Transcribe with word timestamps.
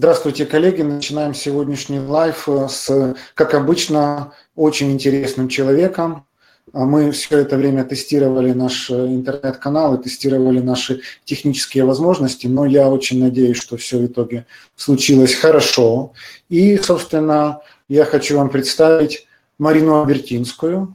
Здравствуйте, 0.00 0.46
коллеги. 0.46 0.82
Начинаем 0.82 1.34
сегодняшний 1.34 1.98
live 1.98 2.48
с, 2.68 3.16
как 3.34 3.54
обычно, 3.54 4.32
очень 4.54 4.92
интересным 4.92 5.48
человеком. 5.48 6.24
Мы 6.72 7.10
все 7.10 7.38
это 7.38 7.56
время 7.56 7.82
тестировали 7.82 8.52
наш 8.52 8.92
интернет-канал 8.92 9.96
и 9.96 10.02
тестировали 10.04 10.60
наши 10.60 11.00
технические 11.24 11.84
возможности, 11.84 12.46
но 12.46 12.64
я 12.64 12.88
очень 12.88 13.20
надеюсь, 13.20 13.56
что 13.56 13.76
все 13.76 13.98
в 13.98 14.06
итоге 14.06 14.46
случилось 14.76 15.34
хорошо. 15.34 16.12
И, 16.48 16.76
собственно, 16.76 17.62
я 17.88 18.04
хочу 18.04 18.36
вам 18.36 18.50
представить 18.50 19.26
Марину 19.58 20.00
Обертинскую. 20.00 20.94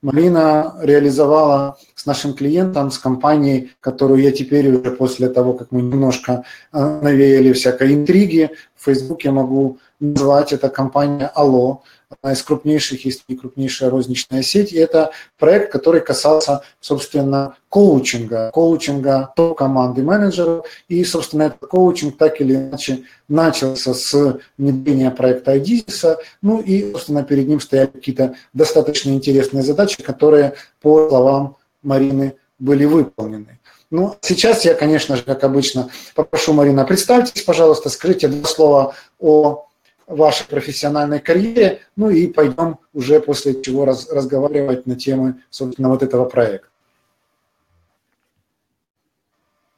Марина 0.00 0.74
реализовала 0.80 1.76
с 1.98 2.06
нашим 2.06 2.34
клиентом, 2.34 2.92
с 2.92 2.98
компанией, 2.98 3.72
которую 3.80 4.22
я 4.22 4.30
теперь 4.30 4.68
уже 4.68 4.92
после 4.92 5.28
того, 5.28 5.54
как 5.54 5.72
мы 5.72 5.82
немножко 5.82 6.44
э, 6.72 7.00
навеяли 7.02 7.52
всякой 7.52 7.94
интриги, 7.94 8.50
в 8.76 8.84
Фейсбуке 8.84 9.32
могу 9.32 9.78
назвать, 9.98 10.52
это 10.52 10.68
компания 10.68 11.26
«Алло», 11.34 11.82
одна 12.10 12.32
из 12.32 12.42
крупнейших, 12.42 13.04
если 13.04 13.22
не 13.28 13.36
крупнейшая 13.36 13.90
розничная 13.90 14.42
сеть. 14.42 14.72
И 14.72 14.78
это 14.78 15.10
проект, 15.38 15.72
который 15.72 16.00
касался, 16.00 16.62
собственно, 16.80 17.56
коучинга, 17.68 18.50
коучинга 18.52 19.32
топ-команды 19.36 20.02
менеджеров. 20.02 20.66
И, 20.88 21.04
собственно, 21.04 21.44
этот 21.44 21.68
коучинг 21.68 22.16
так 22.16 22.40
или 22.40 22.54
иначе 22.54 23.02
начался 23.28 23.92
с 23.92 24.38
внедрения 24.56 25.10
проекта 25.10 25.56
IDIS. 25.56 26.16
Ну 26.40 26.60
и, 26.60 26.92
собственно, 26.92 27.24
перед 27.24 27.46
ним 27.46 27.60
стояли 27.60 27.88
какие-то 27.88 28.34
достаточно 28.54 29.10
интересные 29.10 29.62
задачи, 29.62 30.02
которые, 30.02 30.54
по 30.80 31.08
словам 31.08 31.57
Марины, 31.88 32.36
были 32.58 32.84
выполнены. 32.84 33.58
Ну, 33.90 34.16
сейчас 34.20 34.64
я, 34.64 34.74
конечно 34.74 35.16
же, 35.16 35.22
как 35.22 35.42
обычно, 35.44 35.90
попрошу 36.14 36.52
Марина, 36.52 36.84
представьтесь, 36.84 37.42
пожалуйста, 37.42 37.88
скажите 37.88 38.28
два 38.28 38.46
слова 38.46 38.94
о 39.18 39.66
вашей 40.06 40.46
профессиональной 40.46 41.20
карьере, 41.20 41.80
ну 41.96 42.10
и 42.10 42.26
пойдем 42.26 42.78
уже 42.92 43.20
после 43.20 43.62
чего 43.62 43.84
раз, 43.86 44.10
разговаривать 44.10 44.86
на 44.86 44.96
темы, 44.96 45.42
собственно, 45.50 45.88
вот 45.88 46.02
этого 46.02 46.26
проекта. 46.26 46.68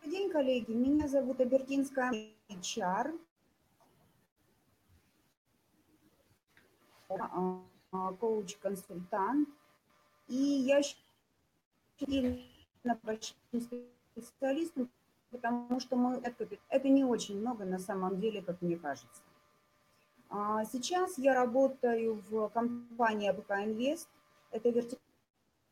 Добрый 0.03 0.19
день, 0.19 0.31
коллеги. 0.31 0.73
Меня 0.73 1.07
зовут 1.09 1.41
Абертинская 1.41 2.13
HR. 2.49 3.13
коуч-консультант. 8.21 9.49
И 10.29 10.37
я 10.37 10.81
специалистом, 14.17 14.91
потому 15.31 15.81
что 15.81 15.97
мы, 15.97 16.17
это, 16.17 16.49
это 16.69 16.89
не 16.89 17.05
очень 17.05 17.39
много 17.39 17.65
на 17.65 17.79
самом 17.79 18.21
деле, 18.21 18.43
как 18.43 18.61
мне 18.63 18.77
кажется. 18.77 19.23
А 20.29 20.65
сейчас 20.65 21.19
я 21.19 21.35
работаю 21.35 22.23
в 22.29 22.49
компании 22.51 23.29
АБК 23.29 23.51
Инвест. 23.51 24.09
Это 24.53 24.69
вертикальная 24.69 25.01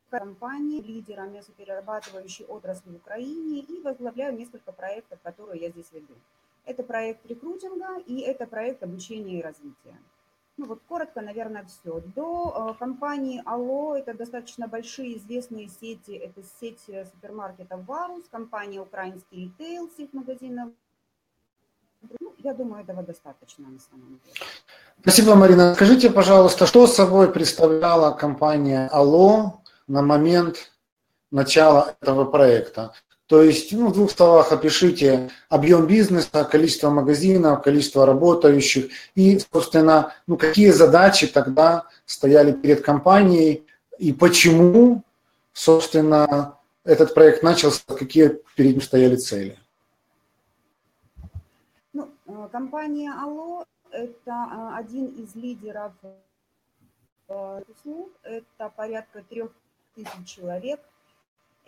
компания, 0.09 0.81
лидера 0.81 1.23
мясоперерабатывающей 1.23 2.45
отрасли 2.45 2.89
в 2.89 2.95
Украине 2.95 3.59
и 3.59 3.81
возглавляю 3.81 4.35
несколько 4.35 4.71
проектов, 4.71 5.19
которые 5.21 5.61
я 5.61 5.69
здесь 5.69 5.91
веду. 5.91 6.13
Это 6.65 6.83
проект 6.83 7.25
рекрутинга 7.25 7.99
и 8.05 8.19
это 8.19 8.45
проект 8.45 8.83
обучения 8.83 9.39
и 9.39 9.41
развития. 9.41 9.97
Ну 10.59 10.65
вот 10.65 10.81
коротко, 10.89 11.21
наверное, 11.21 11.63
все. 11.63 12.01
До 12.15 12.73
э, 12.75 12.79
компании 12.79 13.41
Алло, 13.45 13.95
это 13.95 14.13
достаточно 14.13 14.67
большие 14.67 15.17
известные 15.17 15.69
сети, 15.69 16.11
это 16.11 16.41
сеть 16.59 16.81
супермаркетов 16.81 17.85
Варус, 17.85 18.25
компания 18.29 18.81
Украинский 18.81 19.45
ритейл, 19.45 19.89
сеть 19.97 20.13
магазинов 20.13 20.69
ну, 22.19 22.33
я 22.37 22.53
думаю, 22.53 22.83
этого 22.83 23.03
достаточно 23.03 23.67
на 23.69 23.79
самом 23.79 24.19
деле. 24.25 24.47
Спасибо, 25.01 25.35
Марина. 25.35 25.75
Скажите, 25.75 26.09
пожалуйста, 26.09 26.65
что 26.65 26.87
собой 26.87 27.31
представляла 27.31 28.11
компания 28.11 28.89
Алло 28.91 29.61
на 29.87 30.01
момент 30.01 30.71
начала 31.31 31.95
этого 32.01 32.25
проекта? 32.25 32.93
То 33.29 33.43
есть, 33.43 33.71
ну, 33.73 33.89
в 33.89 33.93
двух 33.93 34.09
словах 34.09 34.51
опишите 34.51 35.29
объем 35.49 35.85
бизнеса, 35.85 36.43
количество 36.45 36.89
магазинов, 36.89 37.61
количество 37.61 38.03
работающих 38.03 38.89
и, 39.13 39.37
собственно, 39.37 40.15
ну, 40.25 40.35
какие 40.35 40.71
задачи 40.71 41.27
тогда 41.27 41.85
стояли 42.07 42.53
перед 42.53 42.81
компанией 42.81 43.67
и 43.99 44.13
почему, 44.13 45.03
собственно, 45.53 46.57
этот 46.83 47.13
проект 47.13 47.43
начался, 47.43 47.83
какие 47.85 48.39
перед 48.55 48.71
ним 48.71 48.81
стояли 48.81 49.15
цели. 49.15 49.59
Э, 51.93 52.47
компания 52.51 53.13
Алло– 53.13 53.63
это 53.91 54.31
а, 54.31 54.75
один 54.75 55.05
из 55.05 55.35
лидеров 55.35 55.93
э, 57.27 57.61
услуг, 57.67 58.09
это 58.23 58.69
порядка 58.75 59.23
трех 59.29 59.51
тысяч 59.93 60.25
человек, 60.25 60.79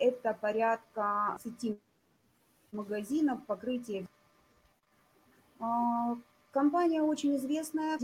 это 0.02 0.34
порядка 0.34 1.38
10 1.44 1.78
магазинов, 2.72 3.44
покрытие. 3.46 4.06
А, 5.60 6.16
компания 6.50 7.02
очень 7.02 7.36
известная, 7.36 7.98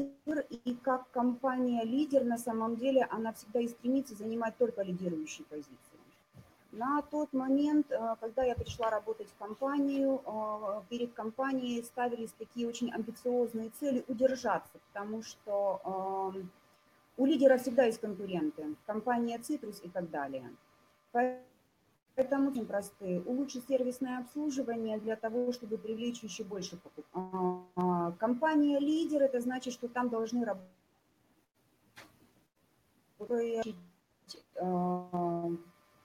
и 0.51 0.75
как 0.77 1.11
компания-лидер, 1.11 2.25
на 2.25 2.39
самом 2.39 2.77
деле, 2.77 3.05
она 3.11 3.33
всегда 3.33 3.61
и 3.61 3.69
стремится 3.69 4.15
занимать 4.15 4.57
только 4.57 4.83
лидирующие 4.83 5.45
позиции. 5.47 5.77
На 6.71 7.03
тот 7.03 7.33
момент, 7.33 7.91
э, 7.91 8.17
когда 8.21 8.45
я 8.45 8.55
пришла 8.55 8.91
работать 8.91 9.29
в 9.31 9.37
компанию, 9.39 10.21
э, 10.25 10.83
перед 10.91 11.15
компанией 11.15 11.83
ставились 11.83 12.33
такие 12.39 12.69
очень 12.69 12.93
амбициозные 12.93 13.71
цели 13.71 14.05
удержаться, 14.07 14.79
потому 14.93 15.23
что 15.23 16.35
у 17.17 17.27
лидера 17.27 17.57
всегда 17.59 17.85
есть 17.85 18.01
конкуренты, 18.01 18.77
компания 18.87 19.39
Citrus 19.39 19.83
и 19.83 19.89
так 19.89 20.09
далее. 20.11 20.55
Очень 22.49 22.67
простые. 22.67 23.21
Улучшить 23.23 23.67
сервисное 23.69 24.19
обслуживание 24.19 24.99
для 24.99 25.17
того, 25.17 25.53
чтобы 25.53 25.79
привлечь 25.79 26.23
еще 26.23 26.45
больше 26.45 26.77
покупок. 26.77 27.65
Э, 27.77 28.13
компания 28.19 28.79
лидер, 28.79 29.23
это 29.23 29.41
значит, 29.41 29.73
что 29.73 29.89
там 29.89 30.09
должны 30.09 30.45
работать 30.45 30.69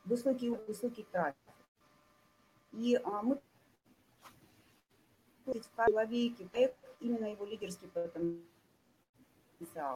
высокий, 0.06 0.50
высокий 0.68 1.04
трафик. 1.12 1.38
И 2.74 2.96
а, 3.04 3.22
мы 3.22 3.40
в 5.46 5.54
человеке 5.76 6.48
именно 7.00 7.26
его 7.26 7.46
лидерский 7.46 7.88
потенциал. 7.88 8.53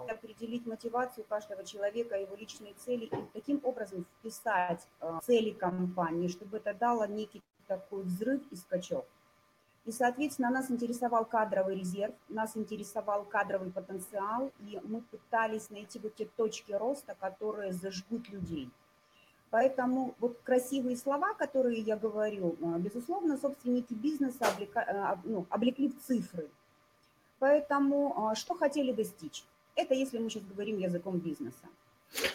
Определить 0.09 0.65
мотивацию 0.65 1.25
каждого 1.27 1.63
человека, 1.63 2.15
его 2.15 2.35
личные 2.35 2.73
цели 2.73 3.05
и 3.05 3.25
таким 3.33 3.59
образом 3.63 4.05
вписать 4.19 4.87
а, 4.99 5.19
цели 5.21 5.51
компании, 5.51 6.27
чтобы 6.27 6.57
это 6.57 6.73
дало 6.73 7.05
некий 7.05 7.41
такой 7.67 8.03
взрыв 8.03 8.41
и 8.51 8.55
скачок. 8.55 9.05
И, 9.85 9.91
соответственно, 9.91 10.49
нас 10.49 10.69
интересовал 10.69 11.23
кадровый 11.23 11.75
резерв, 11.75 12.13
нас 12.27 12.57
интересовал 12.57 13.23
кадровый 13.23 13.71
потенциал, 13.71 14.51
и 14.59 14.81
мы 14.83 15.01
пытались 15.01 15.69
найти 15.69 15.97
вот 15.99 16.15
те 16.15 16.25
точки 16.25 16.73
роста, 16.73 17.15
которые 17.17 17.71
зажгут 17.71 18.27
людей. 18.29 18.69
Поэтому 19.49 20.13
вот 20.19 20.37
красивые 20.43 20.97
слова, 20.97 21.33
которые 21.33 21.79
я 21.79 21.95
говорю, 21.95 22.57
а, 22.61 22.77
безусловно, 22.79 23.37
собственники 23.37 23.93
бизнеса 23.93 24.49
облека, 24.49 24.81
а, 24.81 25.19
ну, 25.23 25.45
облекли 25.49 25.87
в 25.87 25.97
цифры. 26.01 26.49
Поэтому 27.39 28.33
что 28.35 28.55
хотели 28.55 28.91
достичь? 28.91 29.45
Это 29.77 29.93
если 29.93 30.17
мы 30.17 30.29
сейчас 30.29 30.43
говорим 30.43 30.79
языком 30.79 31.19
бизнеса. 31.19 31.65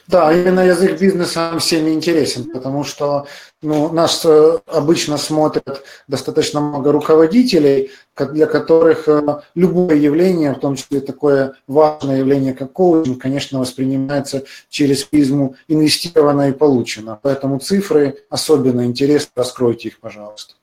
Да, 0.06 0.32
именно 0.32 0.60
язык 0.60 1.00
бизнеса 1.00 1.58
всем 1.58 1.88
интересен, 1.88 2.50
потому 2.53 2.84
что 2.84 3.26
ну, 3.62 3.91
нас 3.92 4.25
э, 4.25 4.58
обычно 4.66 5.16
смотрят 5.16 5.82
достаточно 6.06 6.60
много 6.60 6.92
руководителей, 6.92 7.91
для 8.16 8.47
которых 8.47 9.08
э, 9.08 9.41
любое 9.54 9.97
явление, 9.97 10.52
в 10.52 10.61
том 10.61 10.76
числе 10.76 11.00
такое 11.00 11.55
важное 11.67 12.19
явление, 12.19 12.55
как 12.55 12.72
коучинг, 12.72 13.20
конечно, 13.20 13.58
воспринимается 13.58 14.44
через 14.69 15.05
призму 15.05 15.56
инвестировано 15.67 16.50
и 16.50 16.52
получено. 16.52 17.19
Поэтому 17.20 17.58
цифры 17.58 18.19
особенно 18.28 18.84
интересны, 18.84 19.31
раскройте 19.34 19.88
их, 19.88 19.99
пожалуйста. 19.99 20.55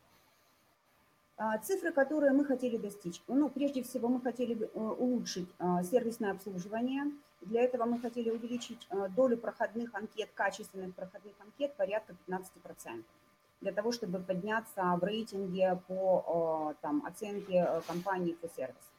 А, 1.41 1.57
цифры, 1.57 1.93
которые 1.93 2.33
мы 2.33 2.43
хотели 2.43 2.75
достичь. 2.75 3.21
Ну, 3.29 3.47
прежде 3.49 3.81
всего, 3.81 4.09
мы 4.09 4.19
хотели 4.19 4.61
э, 4.61 4.67
улучшить 4.77 5.47
а, 5.57 5.81
сервисное 5.83 6.31
обслуживание. 6.31 7.13
Для 7.39 7.61
этого 7.61 7.85
мы 7.85 7.97
хотели 7.97 8.29
увеличить 8.29 8.85
а, 8.89 9.07
долю 9.07 9.37
проходных 9.37 9.95
анкет, 9.95 10.29
качественных 10.33 10.93
проходных 10.93 11.33
анкет 11.39 11.73
порядка 11.75 12.13
15%. 12.27 13.05
Для 13.61 13.71
того, 13.71 13.93
чтобы 13.93 14.19
подняться 14.19 14.83
в 14.99 15.03
рейтинге 15.05 15.79
по 15.87 16.75
там, 16.81 17.05
оценке 17.05 17.65
э, 17.69 17.81
компании 17.87 18.33
по 18.33 18.49
сервису 18.49 18.89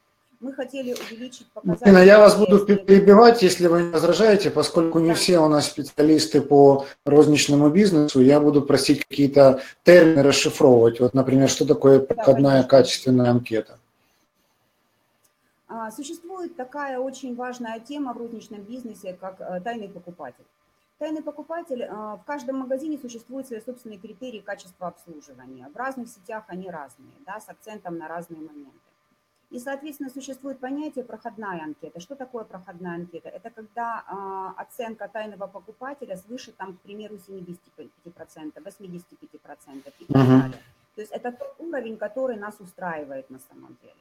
мы 0.41 0.53
хотели 0.53 0.93
увеличить 0.93 1.47
показатели. 1.53 1.89
Инна, 1.89 2.03
я 2.03 2.19
вас 2.19 2.35
буду 2.35 2.65
перебивать, 2.65 3.43
если 3.43 3.67
вы 3.67 3.83
не 3.83 3.91
возражаете, 3.91 4.49
поскольку 4.49 4.99
не 4.99 5.13
все 5.13 5.39
у 5.39 5.47
нас 5.47 5.67
специалисты 5.67 6.41
по 6.41 6.85
розничному 7.05 7.69
бизнесу, 7.69 8.21
я 8.21 8.39
буду 8.39 8.63
просить 8.63 9.05
какие-то 9.05 9.61
термины 9.83 10.23
расшифровывать. 10.23 10.99
Вот, 10.99 11.13
например, 11.13 11.47
что 11.47 11.65
такое 11.65 11.99
проходная 11.99 12.63
качественная 12.63 13.29
анкета? 13.29 13.77
А, 15.67 15.91
существует 15.91 16.55
такая 16.55 16.99
очень 16.99 17.35
важная 17.35 17.79
тема 17.79 18.13
в 18.13 18.17
розничном 18.17 18.61
бизнесе, 18.63 19.17
как 19.21 19.39
э, 19.39 19.61
тайный 19.63 19.87
покупатель. 19.87 20.43
Тайный 20.97 21.21
покупатель, 21.21 21.83
а, 21.83 22.17
в 22.17 22.23
каждом 22.25 22.57
магазине 22.57 22.97
существуют 22.97 23.47
свои 23.47 23.61
собственные 23.61 23.99
критерии 23.99 24.39
качества 24.39 24.87
обслуживания. 24.87 25.69
В 25.73 25.77
разных 25.77 26.09
сетях 26.09 26.43
они 26.47 26.69
разные, 26.69 27.13
да, 27.25 27.39
с 27.39 27.47
акцентом 27.47 27.97
на 27.97 28.07
разные 28.07 28.41
моменты. 28.41 28.90
И, 29.51 29.59
соответственно, 29.59 30.09
существует 30.09 30.59
понятие 30.59 31.03
проходная 31.03 31.61
анкета. 31.63 31.99
Что 31.99 32.15
такое 32.15 32.45
проходная 32.45 32.95
анкета? 32.95 33.27
Это 33.29 33.49
когда 33.49 34.03
а, 34.07 34.53
оценка 34.57 35.09
тайного 35.09 35.47
покупателя 35.47 36.15
свыше, 36.15 36.53
там, 36.57 36.73
к 36.73 36.79
примеру, 36.79 37.15
75%, 37.15 37.89
85% 38.05 39.93
и 39.99 40.05
так 40.05 40.25
далее. 40.25 40.53
То 40.95 41.01
есть 41.01 41.11
это 41.11 41.31
тот 41.31 41.55
уровень, 41.59 41.97
который 41.97 42.37
нас 42.37 42.55
устраивает 42.59 43.29
на 43.29 43.39
самом 43.39 43.77
деле. 43.81 43.95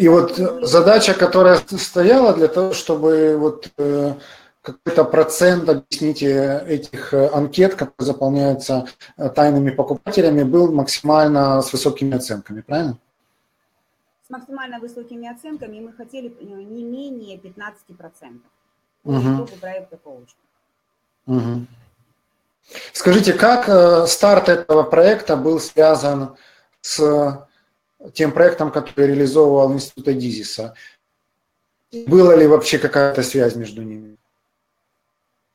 И 0.00 0.08
вот 0.08 0.36
задача, 0.62 1.14
которая 1.14 1.58
стояла 1.78 2.34
для 2.34 2.48
того, 2.48 2.74
чтобы 2.74 3.36
вот 3.38 3.70
э, 3.78 4.14
какой-то 4.60 5.04
процент, 5.04 5.68
объясните, 5.68 6.64
этих 6.66 7.14
э, 7.14 7.28
анкет, 7.28 7.76
которые 7.76 8.06
заполняются 8.06 8.86
э, 9.16 9.28
тайными 9.30 9.70
покупателями, 9.70 10.42
был 10.42 10.72
максимально 10.72 11.62
с 11.62 11.72
высокими 11.72 12.16
оценками, 12.16 12.60
правильно? 12.60 12.98
Максимально 14.32 14.80
высокими 14.80 15.28
оценками 15.28 15.78
мы 15.80 15.92
хотели 15.92 16.34
не 16.40 16.82
менее 16.82 17.36
15% 17.36 18.40
угу. 19.04 19.46
проекта 19.60 19.98
коучинг. 19.98 20.38
Угу. 21.26 21.66
Скажите, 22.94 23.34
как 23.34 24.08
старт 24.08 24.48
этого 24.48 24.84
проекта 24.84 25.36
был 25.36 25.60
связан 25.60 26.34
с 26.80 27.46
тем 28.14 28.32
проектом, 28.32 28.72
который 28.72 29.08
реализовывал 29.08 29.70
Институт 29.74 30.08
Эдизиса. 30.08 30.74
Была 32.06 32.34
ли 32.34 32.46
вообще 32.46 32.78
какая-то 32.78 33.22
связь 33.22 33.54
между 33.54 33.82
ними? 33.82 34.16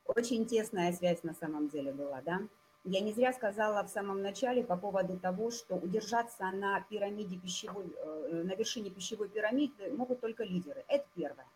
Очень 0.04 0.46
тесная 0.46 0.92
связь 0.92 1.24
на 1.24 1.34
самом 1.34 1.68
деле 1.68 1.92
была, 1.92 2.20
да. 2.24 2.42
Я 2.90 3.00
не 3.00 3.12
зря 3.12 3.32
сказала 3.32 3.82
в 3.82 3.88
самом 3.88 4.22
начале 4.22 4.64
по 4.64 4.76
поводу 4.76 5.18
того, 5.18 5.50
что 5.50 5.74
удержаться 5.76 6.50
на 6.50 6.80
пирамиде 6.80 7.36
пищевой, 7.36 7.86
э, 7.96 8.42
на 8.44 8.54
вершине 8.54 8.90
пищевой 8.90 9.28
пирамиды 9.28 9.92
могут 9.92 10.20
только 10.20 10.44
лидеры. 10.44 10.84
Это 10.88 11.06
первое. 11.14 11.46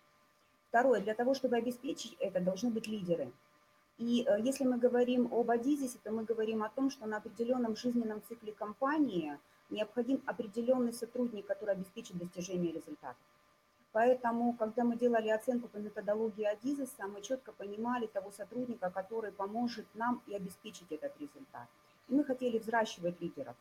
Второе, 0.69 1.01
для 1.01 1.15
того, 1.15 1.35
чтобы 1.35 1.57
обеспечить 1.57 2.17
это, 2.21 2.41
должны 2.41 2.71
быть 2.71 2.87
лидеры. 2.87 3.33
И 3.99 4.25
э, 4.27 4.41
если 4.41 4.65
мы 4.65 4.79
говорим 4.79 5.33
об 5.33 5.51
Адизисе, 5.51 5.99
то 6.03 6.11
мы 6.11 6.25
говорим 6.25 6.63
о 6.63 6.69
том, 6.69 6.91
что 6.91 7.07
на 7.07 7.17
определенном 7.17 7.77
жизненном 7.77 8.23
цикле 8.29 8.53
компании– 8.53 9.39
необходим 9.73 10.23
определенный 10.27 10.93
сотрудник, 10.93 11.47
который 11.47 11.75
обеспечит 11.75 12.19
достижение 12.19 12.73
результата. 12.73 13.17
Поэтому, 13.93 14.55
когда 14.55 14.85
мы 14.85 14.97
делали 14.97 15.29
оценку 15.29 15.69
по 15.69 15.77
методологии 15.77 16.45
Адизеса, 16.45 17.07
мы 17.13 17.21
четко 17.21 17.53
понимали 17.53 18.07
того 18.07 18.31
сотрудника, 18.31 18.91
который 18.91 19.33
поможет 19.33 19.87
нам 19.95 20.23
и 20.27 20.35
обеспечить 20.35 20.91
этот 20.91 21.13
результат. 21.21 21.67
И 22.09 22.15
мы 22.15 22.25
хотели 22.25 22.59
взращивать 22.59 23.21
лидеров. 23.21 23.55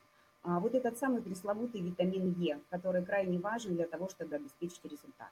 А 0.44 0.60
вот 0.60 0.74
этот 0.74 0.98
самый 0.98 1.22
пресловутый 1.22 1.82
витамин 1.82 2.34
Е, 2.40 2.60
который 2.70 3.04
крайне 3.04 3.40
важен 3.40 3.76
для 3.76 3.86
того, 3.86 4.10
чтобы 4.10 4.36
обеспечить 4.36 4.84
результат. 4.86 5.30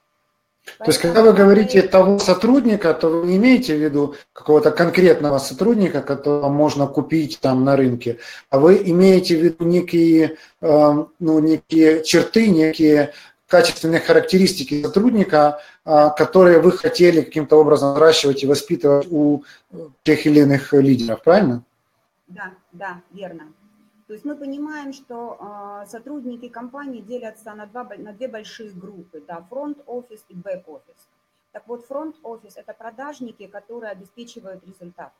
То 0.78 0.84
есть, 0.86 0.98
когда 0.98 1.22
вы 1.22 1.32
говорите 1.32 1.80
того 1.82 2.18
сотрудника, 2.18 2.92
то 2.92 3.08
вы 3.08 3.26
не 3.26 3.36
имеете 3.38 3.76
в 3.76 3.80
виду 3.80 4.14
какого-то 4.34 4.70
конкретного 4.70 5.38
сотрудника, 5.38 6.02
которого 6.02 6.50
можно 6.50 6.86
купить 6.86 7.40
там 7.40 7.64
на 7.64 7.76
рынке, 7.76 8.18
а 8.50 8.58
вы 8.58 8.76
имеете 8.84 9.38
в 9.38 9.40
виду 9.42 9.64
некие, 9.64 10.36
эм, 10.60 11.08
ну, 11.18 11.38
некие 11.38 12.04
черты, 12.04 12.50
некие 12.50 13.14
качественные 13.50 14.00
характеристики 14.00 14.82
сотрудника, 14.82 15.60
а, 15.84 16.10
которые 16.10 16.60
вы 16.60 16.70
хотели 16.72 17.20
каким-то 17.20 17.56
образом 17.56 17.94
наращивать 17.94 18.44
и 18.44 18.46
воспитывать 18.46 19.08
у 19.10 19.42
тех 20.04 20.24
или 20.26 20.40
иных 20.40 20.72
лидеров, 20.72 21.22
правильно? 21.22 21.64
Да, 22.28 22.52
да, 22.72 23.02
верно. 23.10 23.52
То 24.06 24.14
есть 24.14 24.24
мы 24.24 24.36
понимаем, 24.36 24.92
что 24.92 25.36
э, 25.38 25.86
сотрудники 25.88 26.48
компании 26.48 27.00
делятся 27.00 27.54
на, 27.54 27.66
два, 27.66 27.88
на 27.96 28.12
две 28.12 28.26
большие 28.26 28.70
группы, 28.72 29.22
да, 29.26 29.44
фронт-офис 29.48 30.24
и 30.28 30.34
бэк-офис. 30.34 31.08
Так 31.52 31.62
вот, 31.66 31.86
фронт-офис– 31.86 32.54
это 32.56 32.72
продажники, 32.72 33.46
которые 33.46 33.92
обеспечивают 33.92 34.64
результат. 34.66 35.12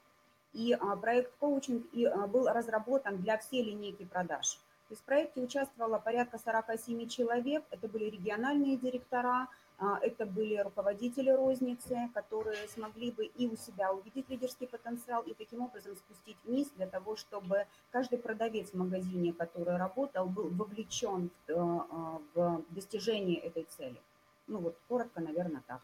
И 0.52 0.72
э, 0.72 0.96
проект 1.00 1.32
коучинг 1.38 1.84
и, 1.92 2.04
э, 2.04 2.26
был 2.26 2.48
разработан 2.48 3.18
для 3.18 3.38
всей 3.38 3.62
линейки 3.62 4.04
продаж. 4.04 4.58
То 4.90 4.94
есть 4.94 5.02
в 5.02 5.06
проекте 5.06 5.40
участвовало 5.40 5.98
порядка 5.98 6.36
47 6.44 7.06
человек, 7.06 7.62
это 7.70 7.86
были 7.86 8.06
региональные 8.06 8.76
директора, 8.76 9.46
а, 9.78 10.00
это 10.02 10.26
были 10.26 10.56
руководители 10.56 11.30
розницы, 11.30 12.08
которые 12.12 12.56
смогли 12.74 13.12
бы 13.12 13.26
и 13.26 13.46
у 13.46 13.56
себя 13.56 13.92
увидеть 13.92 14.28
лидерский 14.28 14.66
потенциал 14.66 15.22
и 15.22 15.34
таким 15.34 15.62
образом 15.62 15.94
спустить 15.94 16.36
вниз 16.44 16.66
для 16.76 16.88
того, 16.88 17.14
чтобы 17.14 17.66
каждый 17.92 18.18
продавец 18.18 18.70
в 18.72 18.74
магазине, 18.78 19.32
который 19.32 19.76
работал, 19.76 20.26
был 20.26 20.48
вовлечен 20.48 21.30
в, 21.46 21.52
э, 21.52 22.18
в 22.34 22.64
достижение 22.70 23.38
этой 23.38 23.68
цели. 23.78 24.00
Ну 24.48 24.58
вот, 24.58 24.76
коротко, 24.88 25.20
наверное, 25.20 25.62
так. 25.68 25.82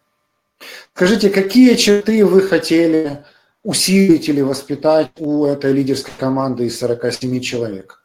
Скажите, 0.95 1.31
какие 1.31 1.77
черты 1.77 2.27
вы 2.27 2.43
хотели 2.43 3.25
усилить 3.63 4.29
или 4.29 4.41
воспитать 4.41 5.13
у 5.21 5.45
этой 5.45 5.73
лидерской 5.73 6.13
команды 6.19 6.67
из 6.67 6.77
47 6.81 7.39
человек? 7.39 8.03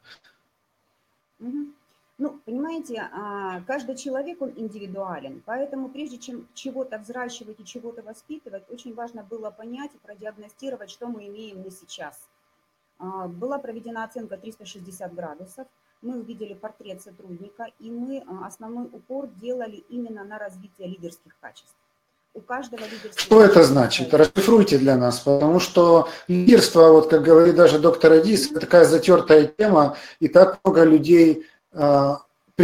Понимаете, 2.52 3.10
а, 3.14 3.62
каждый 3.62 3.96
человек, 3.96 4.42
он 4.42 4.52
индивидуален, 4.58 5.42
поэтому 5.46 5.88
прежде 5.88 6.18
чем 6.18 6.50
чего-то 6.54 6.98
взращивать 6.98 7.62
и 7.62 7.66
чего-то 7.66 8.02
воспитывать, 8.02 8.64
очень 8.70 8.94
важно 8.94 9.24
было 9.24 9.52
понять 9.52 9.92
и 9.94 10.06
продиагностировать, 10.06 10.90
что 10.90 11.08
мы 11.08 11.28
имеем 11.28 11.62
на 11.62 11.72
сейчас. 11.72 12.20
А, 13.00 13.30
была 13.30 13.58
проведена 13.58 14.04
оценка 14.04 14.36
360 14.36 15.16
градусов, 15.16 15.66
мы 16.02 16.20
увидели 16.20 16.54
портрет 16.54 17.02
сотрудника, 17.02 17.68
и 17.80 17.90
мы 17.90 18.22
а, 18.28 18.48
основной 18.48 18.88
упор 18.88 19.28
делали 19.28 19.86
именно 19.88 20.26
на 20.26 20.38
развитие 20.38 20.90
лидерских 20.90 21.38
качеств. 21.40 21.78
У 22.34 22.42
каждого 22.42 22.82
лидерского... 22.82 23.18
Что 23.18 23.42
это 23.42 23.64
значит? 23.64 24.14
Расшифруйте 24.14 24.78
для 24.78 24.98
нас, 24.98 25.22
потому 25.22 25.62
что 25.62 26.10
лидерство, 26.28 26.92
вот 26.92 27.10
как 27.10 27.24
говорит 27.24 27.56
даже 27.56 27.80
доктор 27.80 28.20
Эдис, 28.20 28.52
это 28.52 28.60
такая 28.60 28.84
затертая 28.84 29.46
тема, 29.46 29.96
и 30.20 30.28
так 30.28 30.60
много 30.66 30.84
людей 30.84 31.48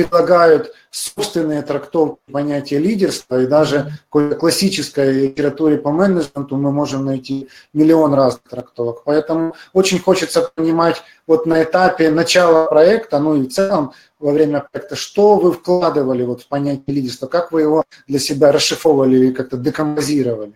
предлагают 0.03 0.73
собственные 0.91 1.61
трактовки 1.63 2.19
понятия 2.31 2.77
лидерства, 2.77 3.41
и 3.41 3.47
даже 3.47 3.93
в 4.11 4.35
классической 4.35 5.11
литературе 5.11 5.77
по 5.77 5.91
менеджменту 5.91 6.55
мы 6.55 6.71
можем 6.71 7.05
найти 7.05 7.49
миллион 7.73 8.13
разных 8.13 8.43
трактовок. 8.49 9.03
Поэтому 9.05 9.55
очень 9.73 9.99
хочется 9.99 10.49
понимать 10.53 11.01
вот 11.25 11.45
на 11.45 11.63
этапе 11.63 12.09
начала 12.09 12.67
проекта, 12.67 13.19
ну 13.19 13.35
и 13.35 13.47
в 13.47 13.51
целом 13.51 13.93
во 14.19 14.31
время 14.31 14.67
проекта, 14.71 14.95
что 14.95 15.35
вы 15.37 15.51
вкладывали 15.51 16.23
вот 16.23 16.41
в 16.41 16.47
понятие 16.47 16.95
лидерства, 16.95 17.27
как 17.27 17.51
вы 17.51 17.61
его 17.61 17.83
для 18.07 18.19
себя 18.19 18.51
расшифровывали 18.51 19.17
или 19.17 19.31
как-то 19.31 19.57
декомпозировали 19.57 20.53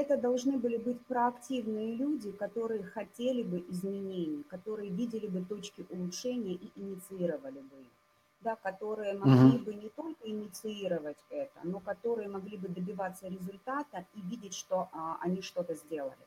это 0.00 0.16
должны 0.16 0.58
были 0.58 0.78
быть 0.78 1.00
проактивные 1.06 1.94
люди, 1.94 2.32
которые 2.32 2.82
хотели 2.82 3.42
бы 3.42 3.64
изменений, 3.68 4.44
которые 4.48 4.90
видели 4.90 5.26
бы 5.26 5.44
точки 5.44 5.84
улучшения 5.90 6.54
и 6.54 6.70
инициировали 6.74 7.60
бы 7.60 7.76
их. 7.80 7.92
Да, 8.40 8.56
которые 8.56 9.18
могли 9.18 9.58
бы 9.58 9.74
не 9.74 9.90
только 9.90 10.26
инициировать 10.26 11.18
это, 11.28 11.60
но 11.62 11.78
которые 11.78 12.26
могли 12.26 12.56
бы 12.56 12.68
добиваться 12.68 13.28
результата 13.28 14.06
и 14.14 14.20
видеть, 14.22 14.54
что 14.54 14.88
а, 14.92 15.18
они 15.20 15.42
что-то 15.42 15.74
сделали. 15.74 16.26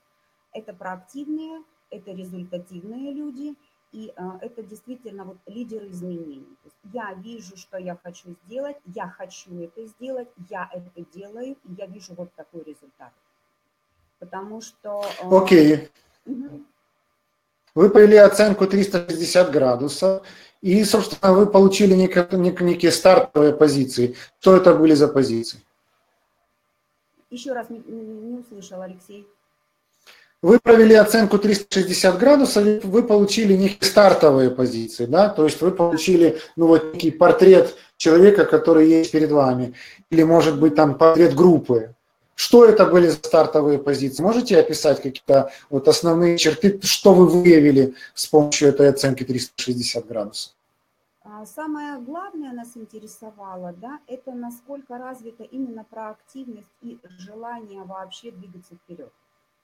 Это 0.51 0.75
проактивные, 0.75 1.63
это 1.89 2.12
результативные 2.12 3.13
люди, 3.13 3.56
и 3.94 4.13
а, 4.15 4.38
это 4.42 4.62
действительно 4.62 5.24
вот 5.24 5.38
лидеры 5.48 5.88
изменений. 5.88 6.56
То 6.62 6.70
есть 6.70 6.77
я 6.94 7.13
вижу, 7.15 7.58
что 7.58 7.80
я 7.80 7.98
хочу 8.03 8.36
сделать, 8.46 8.77
я 8.94 9.10
хочу 9.10 9.63
это 9.63 9.84
сделать, 9.88 10.30
я 10.51 10.70
это 10.72 11.03
делаю, 11.18 11.58
и 11.63 11.74
я 11.80 11.88
вижу 11.88 12.13
вот 12.13 12.32
такой 12.36 12.62
результат 12.62 13.12
потому 14.20 14.62
что... 14.62 15.03
Э, 15.22 15.38
Окей. 15.38 15.89
Угу. 16.25 16.63
Вы 17.75 17.89
провели 17.89 18.17
оценку 18.17 18.67
360 18.67 19.51
градусов, 19.51 20.24
и, 20.62 20.84
собственно, 20.84 21.34
вы 21.34 21.48
получили 21.48 21.93
некие, 21.96 22.27
некие 22.32 22.91
стартовые 22.91 23.53
позиции. 23.53 24.15
Что 24.39 24.55
это 24.55 24.74
были 24.75 24.93
за 24.93 25.08
позиции? 25.08 25.60
Еще 27.29 27.51
раз 27.51 27.70
не, 27.70 27.79
не 27.79 28.39
услышал, 28.39 28.82
Алексей. 28.82 29.27
Вы 30.43 30.60
провели 30.60 30.93
оценку 30.93 31.39
360 31.39 32.20
градусов, 32.20 32.84
вы 32.84 33.03
получили 33.03 33.53
некие 33.53 33.89
стартовые 33.89 34.51
позиции, 34.51 35.05
да, 35.05 35.29
то 35.29 35.46
есть 35.46 35.62
вы 35.62 35.72
получили, 35.72 36.38
ну, 36.58 36.67
вот 36.67 36.93
некий 36.93 37.12
портрет 37.12 37.75
человека, 37.96 38.43
который 38.43 38.89
есть 38.89 39.12
перед 39.12 39.32
вами, 39.32 39.74
или, 40.10 40.22
может 40.24 40.60
быть, 40.60 40.75
там 40.75 40.98
портрет 40.98 41.34
группы, 41.34 41.96
что 42.36 42.66
это 42.66 42.86
были 42.86 43.10
стартовые 43.10 43.80
позиции? 43.80 44.24
Можете 44.24 44.60
описать 44.60 45.02
какие-то 45.02 45.52
вот 45.70 45.88
основные 45.88 46.38
черты, 46.38 46.80
что 46.84 47.13
вы 47.13 47.28
выявили 47.28 47.96
с 48.13 48.25
помощью 48.25 48.70
этой 48.70 48.90
оценки 48.90 49.24
360 49.24 50.08
градусов? 50.08 50.54
А, 51.24 51.46
самое 51.46 52.00
главное 52.00 52.52
нас 52.52 52.75
интересовало, 52.75 53.74
да, 53.74 54.00
это 54.08 54.34
насколько 54.34 54.98
развита 54.98 55.44
именно 55.44 55.84
проактивность 55.84 56.72
и 56.82 57.00
желание 57.18 57.84
вообще 57.84 58.32
двигаться 58.32 58.75
вперед. 58.75 59.12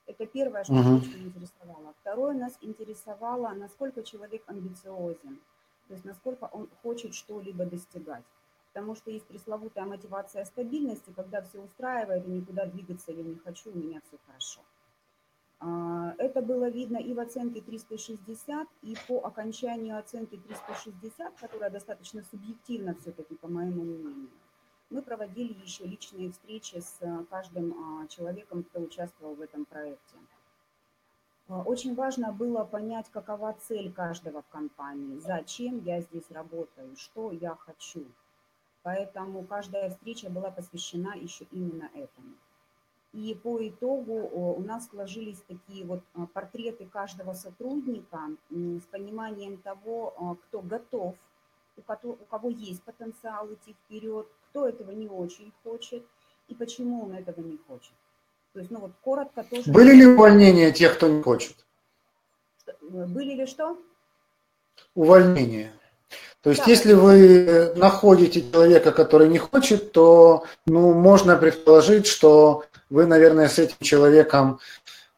Это 0.08 0.26
первое, 0.26 0.64
что 0.64 0.74
uh-huh. 0.74 0.84
нас 0.84 1.02
очень 1.04 1.26
интересовало. 1.26 1.94
Второе 2.02 2.34
нас 2.34 2.54
интересовало, 2.62 3.50
насколько 3.50 4.04
человек 4.04 4.42
амбициозен, 4.48 5.40
то 5.88 5.94
есть 5.94 6.06
насколько 6.06 6.50
он 6.52 6.70
хочет 6.82 7.14
что-либо 7.14 7.66
достигать. 7.66 8.24
Потому 8.79 8.95
что 8.95 9.12
есть 9.12 9.25
пресловутая 9.25 9.83
мотивация 9.83 10.45
стабильности, 10.45 11.12
когда 11.13 11.41
все 11.41 11.59
устраивает 11.59 12.25
и 12.25 12.31
никуда 12.31 12.65
двигаться 12.65 13.12
я 13.12 13.24
не 13.24 13.36
хочу, 13.36 13.71
у 13.71 13.75
меня 13.75 14.00
все 14.07 14.17
хорошо. 14.25 14.62
А, 15.59 16.15
это 16.17 16.41
было 16.41 16.69
видно 16.69 16.95
и 16.95 17.13
в 17.13 17.19
оценке 17.19 17.59
360, 17.59 18.69
и 18.83 18.95
по 19.05 19.19
окончанию 19.25 20.00
оценки 20.00 20.38
360, 20.38 21.38
которая 21.41 21.69
достаточно 21.69 22.24
субъективна 22.31 22.95
все-таки, 23.01 23.36
по 23.36 23.50
моему 23.50 23.83
мнению. 23.83 24.29
Мы 24.89 25.01
проводили 25.01 25.51
еще 25.62 25.83
личные 25.83 26.31
встречи 26.31 26.79
с 26.79 27.00
а, 27.01 27.25
каждым 27.29 27.74
а, 27.74 28.07
человеком, 28.07 28.63
кто 28.63 28.79
участвовал 28.79 29.36
в 29.36 29.41
этом 29.41 29.65
проекте. 29.65 30.15
Очень 31.50 31.95
важно 31.95 32.31
было 32.31 32.63
понять, 32.63 33.09
какова 33.12 33.57
цель 33.59 33.91
каждого 33.91 34.41
в 34.41 34.48
компании, 34.48 35.19
зачем 35.19 35.79
я 35.79 36.00
здесь 36.00 36.31
работаю, 36.31 36.95
что 36.95 37.33
я 37.33 37.55
хочу. 37.55 38.05
Поэтому 38.83 39.43
каждая 39.43 39.89
встреча 39.89 40.29
была 40.29 40.51
посвящена 40.51 41.15
еще 41.15 41.45
именно 41.51 41.89
этому. 41.93 42.33
И 43.12 43.38
по 43.43 43.67
итогу 43.67 44.13
у 44.13 44.62
нас 44.62 44.88
сложились 44.89 45.41
такие 45.48 45.83
вот 45.83 46.01
а, 46.13 46.27
портреты 46.27 46.86
каждого 46.86 47.33
сотрудника 47.33 48.19
с 48.51 48.86
пониманием 48.91 49.57
того, 49.57 50.13
а, 50.15 50.36
кто 50.36 50.62
готов, 50.62 51.15
у 51.75 51.81
кого, 51.81 52.12
у 52.12 52.25
кого 52.25 52.50
есть 52.50 52.83
потенциал 52.83 53.51
идти 53.51 53.74
вперед, 53.74 54.27
кто 54.50 54.67
этого 54.67 54.91
не 54.91 55.07
очень 55.07 55.51
хочет 55.63 56.05
и 56.48 56.53
почему 56.53 57.05
он 57.05 57.13
этого 57.13 57.41
не 57.41 57.57
хочет. 57.67 57.93
То 58.53 58.59
есть, 58.59 58.71
ну 58.71 58.79
вот 58.79 58.91
коротко 59.01 59.43
тоже... 59.43 59.71
Были 59.71 59.93
ли 59.95 60.05
увольнения 60.05 60.71
тех, 60.71 60.95
кто 60.95 61.07
не 61.07 61.21
хочет? 61.21 61.65
Были 62.81 63.33
ли 63.36 63.45
что? 63.48 63.77
Увольнения. 64.93 65.78
То 66.41 66.51
есть, 66.51 66.63
да. 66.63 66.72
если 66.72 66.93
вы 66.93 67.74
находите 67.75 68.50
человека, 68.50 68.93
который 68.93 69.27
не 69.27 69.38
хочет, 69.38 69.91
то 69.91 70.46
ну, 70.65 70.93
можно 70.93 71.36
предположить, 71.36 72.08
что 72.08 72.63
вы, 72.89 73.05
наверное, 73.05 73.50
с 73.50 73.60
этим 73.60 73.75
человеком 73.81 74.60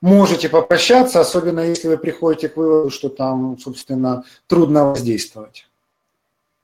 можете 0.01 0.49
попрощаться, 0.49 1.19
особенно 1.19 1.59
если 1.59 1.89
вы 1.89 1.97
приходите 1.97 2.49
к 2.49 2.57
выводу, 2.57 2.89
что 2.89 3.09
там, 3.09 3.59
собственно, 3.59 4.23
трудно 4.47 4.85
воздействовать. 4.85 5.67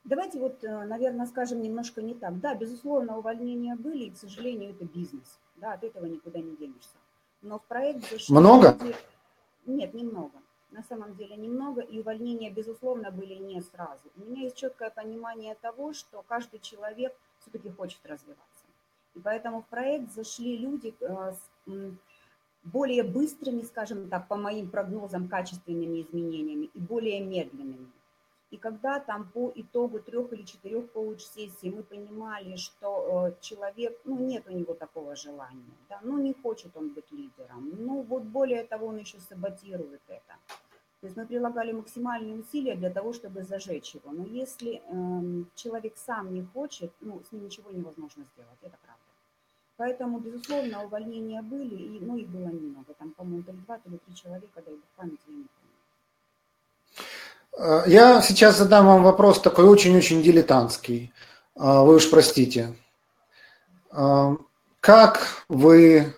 Давайте 0.02 0.40
вот, 0.40 0.64
э, 0.64 0.86
наверное, 0.86 1.26
скажем 1.26 1.62
немножко 1.62 2.02
не 2.02 2.14
так. 2.14 2.40
Да, 2.40 2.54
безусловно, 2.54 3.18
увольнения 3.18 3.76
были, 3.76 4.04
и, 4.04 4.10
к 4.10 4.16
сожалению, 4.16 4.70
это 4.70 4.86
бизнес. 4.86 5.38
Да, 5.56 5.74
от 5.74 5.84
этого 5.84 6.06
никуда 6.06 6.40
не 6.40 6.56
денешься. 6.56 6.96
Но 7.42 7.58
в 7.58 7.62
проект 7.62 8.10
зашли... 8.10 8.34
Много? 8.34 8.76
Люди... 8.80 8.96
Нет, 9.66 9.94
немного 9.94 10.32
на 10.70 10.82
самом 10.82 11.14
деле 11.16 11.36
немного, 11.36 11.80
и 11.80 12.00
увольнения, 12.00 12.50
безусловно, 12.50 13.10
были 13.10 13.34
не 13.34 13.60
сразу. 13.62 14.02
У 14.16 14.20
меня 14.20 14.42
есть 14.42 14.56
четкое 14.56 14.90
понимание 14.90 15.54
того, 15.54 15.92
что 15.92 16.22
каждый 16.28 16.60
человек 16.60 17.16
все-таки 17.40 17.70
хочет 17.70 18.04
развиваться. 18.04 18.64
И 19.14 19.20
поэтому 19.20 19.62
в 19.62 19.66
проект 19.66 20.12
зашли 20.12 20.58
люди 20.58 20.94
э, 21.00 21.32
с 21.32 21.70
более 22.64 23.02
быстрыми, 23.02 23.62
скажем 23.62 24.08
так, 24.08 24.28
по 24.28 24.36
моим 24.36 24.70
прогнозам, 24.70 25.28
качественными 25.28 26.02
изменениями 26.02 26.66
и 26.74 26.78
более 26.78 27.20
медленными. 27.20 27.90
И 28.50 28.56
когда 28.56 28.98
там 28.98 29.28
по 29.28 29.52
итогу 29.54 30.00
трех 30.00 30.32
или 30.32 30.42
четырех 30.42 30.90
коуч-сессий 30.92 31.70
мы 31.70 31.82
понимали, 31.82 32.56
что 32.56 33.28
э, 33.28 33.34
человек, 33.42 34.00
ну, 34.04 34.18
нет 34.18 34.44
у 34.48 34.52
него 34.52 34.72
такого 34.74 35.16
желания, 35.16 35.76
да, 35.88 36.00
ну, 36.02 36.18
не 36.18 36.32
хочет 36.32 36.74
он 36.76 36.88
быть 36.88 37.12
лидером, 37.12 37.70
ну, 37.76 38.02
вот 38.02 38.22
более 38.22 38.64
того, 38.64 38.86
он 38.86 38.96
еще 38.96 39.18
саботирует 39.20 40.00
это. 40.08 40.34
То 41.00 41.06
есть 41.06 41.16
мы 41.16 41.26
прилагали 41.26 41.72
максимальные 41.72 42.40
усилия 42.40 42.74
для 42.74 42.90
того, 42.90 43.12
чтобы 43.12 43.44
зажечь 43.44 43.94
его. 43.94 44.10
Но 44.12 44.24
если 44.24 44.82
э, 44.84 45.44
человек 45.54 45.96
сам 45.96 46.34
не 46.34 46.42
хочет, 46.42 46.90
ну, 47.00 47.22
с 47.22 47.32
ним 47.32 47.44
ничего 47.44 47.70
невозможно 47.70 48.24
сделать, 48.34 48.58
это 48.62 48.76
правда. 48.82 49.02
Поэтому, 49.76 50.18
безусловно, 50.18 50.84
увольнения 50.84 51.40
были, 51.40 51.76
и, 51.76 52.00
ну, 52.00 52.16
их 52.16 52.28
было 52.28 52.48
немного. 52.48 52.94
Там, 52.94 53.12
по-моему, 53.12 53.44
то 53.44 53.52
ли 53.52 53.58
два, 53.58 53.78
то 53.78 53.90
ли 53.90 53.98
три 53.98 54.14
человека, 54.14 54.60
дай 54.60 54.74
бог 54.74 54.84
памяти, 54.96 55.20
я 55.28 55.34
не 55.34 55.44
помню. 55.44 55.67
Э, 57.58 57.82
я 57.86 58.22
сейчас 58.22 58.56
задам 58.56 58.86
вам 58.86 59.02
вопрос 59.02 59.40
такой 59.40 59.64
очень-очень 59.64 60.22
дилетантский. 60.22 61.12
Э, 61.56 61.80
вы 61.82 61.96
уж 61.96 62.08
простите. 62.08 62.74
Э, 63.92 64.36
как 64.80 65.44
вы 65.48 66.14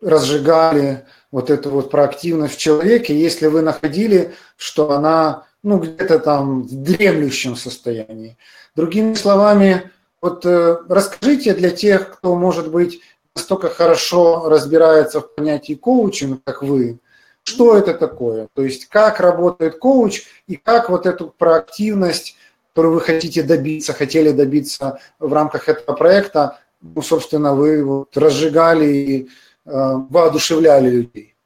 разжигали 0.00 1.06
вот 1.30 1.50
эту 1.50 1.70
вот 1.70 1.90
проактивность 1.90 2.54
в 2.54 2.58
человеке, 2.58 3.18
если 3.18 3.46
вы 3.46 3.62
находили, 3.62 4.34
что 4.56 4.90
она 4.90 5.44
ну, 5.62 5.78
где-то 5.78 6.18
там 6.18 6.62
в 6.62 6.82
дремлющем 6.82 7.56
состоянии? 7.56 8.36
Другими 8.74 9.14
словами, 9.14 9.90
вот 10.20 10.44
расскажите 10.44 11.54
для 11.54 11.70
тех, 11.70 12.16
кто, 12.18 12.34
может 12.34 12.70
быть, 12.70 13.00
настолько 13.34 13.68
хорошо 13.68 14.48
разбирается 14.48 15.20
в 15.20 15.34
понятии 15.34 15.74
коучинг, 15.74 16.42
как 16.44 16.62
вы, 16.62 16.98
что 17.46 17.76
это 17.76 17.94
такое, 17.94 18.48
то 18.54 18.62
есть 18.62 18.86
как 18.86 19.20
работает 19.20 19.78
коуч 19.78 20.24
и 20.48 20.56
как 20.56 20.90
вот 20.90 21.06
эту 21.06 21.28
проактивность, 21.28 22.36
которую 22.70 22.94
вы 22.94 23.00
хотите 23.00 23.42
добиться, 23.44 23.92
хотели 23.92 24.32
добиться 24.32 24.98
в 25.20 25.32
рамках 25.32 25.68
этого 25.68 25.96
проекта, 25.96 26.58
ну, 26.80 27.02
собственно, 27.02 27.54
вы 27.54 27.84
вот 27.84 28.16
разжигали 28.16 28.86
и 28.86 29.24
э, 29.24 29.28
воодушевляли 29.64 30.90
людей. 30.90 31.36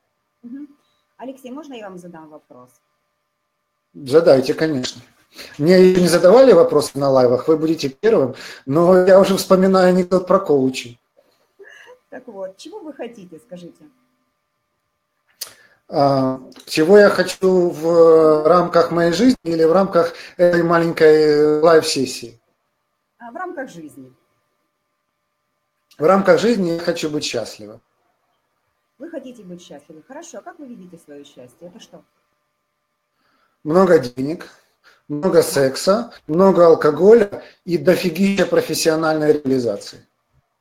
Алексей, 1.19 1.51
можно 1.51 1.75
я 1.75 1.91
вам 1.91 1.99
задам 1.99 2.31
вопрос? 2.31 2.71
Задайте, 3.93 4.55
конечно. 4.55 5.03
Мне 5.59 5.95
не 5.95 6.09
задавали 6.09 6.53
вопросы 6.53 6.99
на 6.99 7.11
live 7.11 7.29
ах, 7.29 7.47
вы 7.47 7.59
будете 7.59 7.91
первым, 7.91 8.35
но 8.65 9.07
я 9.07 9.21
уже 9.21 9.37
вспоминаю 9.37 9.91
анекдот 9.91 10.27
про 10.27 10.41
коучей. 10.41 10.99
Так 12.09 12.27
вот, 12.27 12.57
чего 12.57 12.79
вы 12.79 12.95
хотите, 12.95 13.39
скажите? 13.39 13.85
А, 15.93 16.41
чего 16.67 16.99
я 16.99 17.09
хочу 17.09 17.71
в 17.71 18.47
рамках 18.47 18.93
моей 18.93 19.13
жизни 19.13 19.37
или 19.43 19.65
в 19.65 19.73
рамках 19.73 20.15
этой 20.37 20.63
маленькой 20.63 21.61
live 21.61 21.88
-сессии? 21.88 22.41
А, 23.19 23.33
в 23.33 23.35
рамках 23.35 23.69
жизни. 23.69 24.15
В 25.99 26.05
рамках 26.05 26.39
жизни 26.39 26.71
я 26.71 26.79
хочу 26.79 27.11
быть 27.11 27.25
счастливым. 27.25 27.81
Вы 28.99 29.11
хотите 29.11 29.43
быть 29.43 29.63
счастливым. 29.63 30.05
Хорошо. 30.07 30.39
А 30.39 30.43
как 30.43 30.61
вы 30.61 30.69
видите 30.69 30.97
свое 30.97 31.25
счастье? 31.25 31.67
Это 31.67 31.81
что? 31.81 32.05
Много 33.65 33.99
денег, 33.99 34.47
много 35.09 35.43
секса, 35.43 36.13
много 36.29 36.67
алкоголя 36.67 37.43
и 37.65 37.77
дофигища 37.77 38.47
профессиональной 38.47 39.33
реализации. 39.33 40.07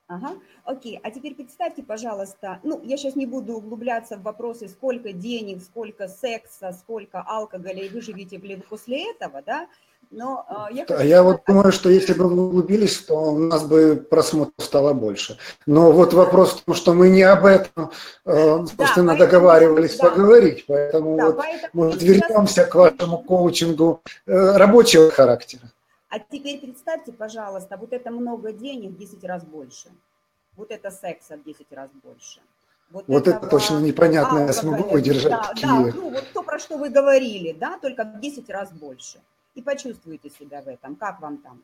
Ага. 0.08 0.36
Окей, 0.70 1.00
а 1.02 1.10
теперь 1.10 1.34
представьте, 1.34 1.82
пожалуйста, 1.82 2.60
ну, 2.62 2.80
я 2.84 2.96
сейчас 2.96 3.16
не 3.16 3.26
буду 3.26 3.56
углубляться 3.56 4.18
в 4.18 4.22
вопросы, 4.22 4.68
сколько 4.68 5.12
денег, 5.14 5.64
сколько 5.64 6.08
секса, 6.08 6.78
сколько 6.80 7.22
алкоголя, 7.22 7.82
и 7.82 7.90
выживете 7.90 8.38
ли 8.38 8.56
вы 8.56 8.62
после 8.62 9.10
этого, 9.10 9.42
да, 9.44 9.68
но 10.12 10.46
э, 10.70 10.76
я... 10.76 10.86
Хочу... 10.86 11.04
Я 11.04 11.24
вот 11.24 11.42
думаю, 11.48 11.72
что 11.72 11.90
если 11.90 12.14
бы 12.14 12.30
вы 12.30 12.46
углубились, 12.46 13.00
то 13.00 13.16
у 13.16 13.40
нас 13.40 13.64
бы 13.64 13.96
просмотров 13.96 14.54
стало 14.64 14.94
больше. 14.94 15.40
Но 15.66 15.92
вот 15.92 16.14
вопрос 16.14 16.52
в 16.52 16.64
том, 16.64 16.76
что 16.76 16.94
мы 16.94 17.10
не 17.10 17.24
об 17.24 17.46
этом, 17.46 17.90
э, 18.26 18.66
собственно, 18.78 19.14
да, 19.14 19.26
договаривались 19.26 19.98
да. 19.98 20.12
поговорить, 20.12 20.66
поэтому 20.68 21.18
да, 21.18 21.26
вот, 21.26 21.38
поэтому 21.38 21.72
может, 21.74 22.04
вернемся 22.04 22.66
к 22.66 22.76
вашему 22.76 23.24
коучингу 23.24 24.04
э, 24.28 24.58
рабочего 24.58 25.10
характера. 25.10 25.64
А 26.10 26.20
теперь 26.20 26.60
представьте, 26.60 27.12
пожалуйста, 27.12 27.76
вот 27.76 27.92
это 27.92 28.12
много 28.12 28.52
денег, 28.52 28.96
10 28.98 29.24
раз 29.24 29.44
больше 29.44 29.90
вот 30.60 30.72
это 30.72 30.92
секса 30.92 31.38
в 31.38 31.44
10 31.44 31.72
раз 31.72 31.90
больше. 32.04 32.42
Вот, 32.92 33.06
вот 33.08 33.28
это, 33.28 33.38
это 33.38 33.48
точно 33.48 33.80
непонятно, 33.80 34.40
я 34.40 34.54
смогу 34.54 34.90
выдержать 34.90 35.32
да, 35.32 35.48
такие. 35.50 35.68
Да, 35.68 35.92
ну 35.96 36.10
вот 36.10 36.26
то, 36.34 36.44
про 36.44 36.60
что 36.60 36.78
вы 36.78 36.90
говорили, 36.90 37.54
да, 37.54 37.78
только 37.82 38.04
в 38.04 38.20
10 38.20 38.50
раз 38.50 38.72
больше. 38.72 39.20
И 39.56 39.62
почувствуете 39.62 40.30
себя 40.30 40.62
в 40.62 40.68
этом, 40.68 40.96
как 40.96 41.22
вам 41.22 41.38
там. 41.38 41.64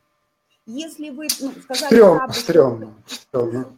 Если 0.66 1.10
вы, 1.10 1.28
ну, 1.40 1.52
сказали... 1.62 1.86
Стрём, 1.86 2.16
правду, 2.16 2.34
стрёмно, 2.34 2.94
стрёмно. 3.06 3.72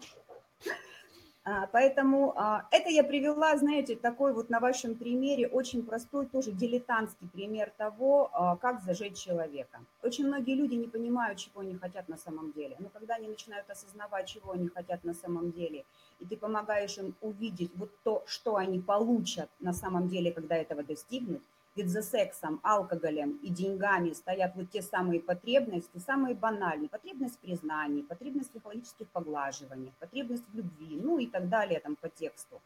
А, 1.50 1.66
поэтому 1.72 2.34
а, 2.36 2.66
это 2.70 2.90
я 2.90 3.02
привела, 3.02 3.56
знаете, 3.56 3.96
такой 3.96 4.34
вот 4.34 4.50
на 4.50 4.60
вашем 4.60 4.94
примере 4.94 5.48
очень 5.48 5.82
простой, 5.82 6.26
тоже 6.26 6.52
дилетантский 6.52 7.26
пример 7.28 7.72
того, 7.78 8.28
а, 8.34 8.56
как 8.56 8.82
зажечь 8.82 9.16
человека. 9.16 9.80
Очень 10.02 10.26
многие 10.26 10.54
люди 10.54 10.74
не 10.74 10.88
понимают, 10.88 11.38
чего 11.38 11.60
они 11.60 11.74
хотят 11.76 12.06
на 12.06 12.18
самом 12.18 12.52
деле. 12.52 12.76
Но 12.78 12.90
когда 12.90 13.14
они 13.14 13.28
начинают 13.28 13.70
осознавать, 13.70 14.28
чего 14.28 14.52
они 14.52 14.68
хотят 14.68 15.04
на 15.04 15.14
самом 15.14 15.50
деле, 15.50 15.86
и 16.20 16.26
ты 16.26 16.36
помогаешь 16.36 16.98
им 16.98 17.14
увидеть 17.22 17.70
вот 17.76 17.90
то, 18.02 18.22
что 18.26 18.56
они 18.56 18.78
получат 18.78 19.48
на 19.58 19.72
самом 19.72 20.08
деле, 20.08 20.32
когда 20.32 20.54
этого 20.54 20.82
достигнут, 20.82 21.40
Ведь 21.78 21.90
за 21.90 22.02
сексом, 22.02 22.58
алкоголем 22.64 23.38
и 23.40 23.50
деньгами 23.50 24.12
стоят 24.12 24.50
вот 24.56 24.68
те 24.72 24.82
самые 24.82 25.20
потребности, 25.20 26.02
самые 26.04 26.34
банальные. 26.34 26.88
Потребность 26.88 27.36
в 27.36 27.38
признании, 27.38 28.02
потребность 28.02 28.48
в 28.48 28.50
психологических 28.54 29.06
поглаживаниях, 29.12 29.94
потребность 30.00 30.42
в 30.52 30.56
любви, 30.56 30.98
ну 31.00 31.18
и 31.18 31.26
так 31.28 31.48
далее 31.48 31.78
там 31.78 31.94
по 31.94 32.08
тексту. 32.08 32.60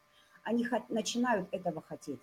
Они 0.45 0.67
начинают 0.89 1.47
этого 1.51 1.83
хотеть. 1.87 2.23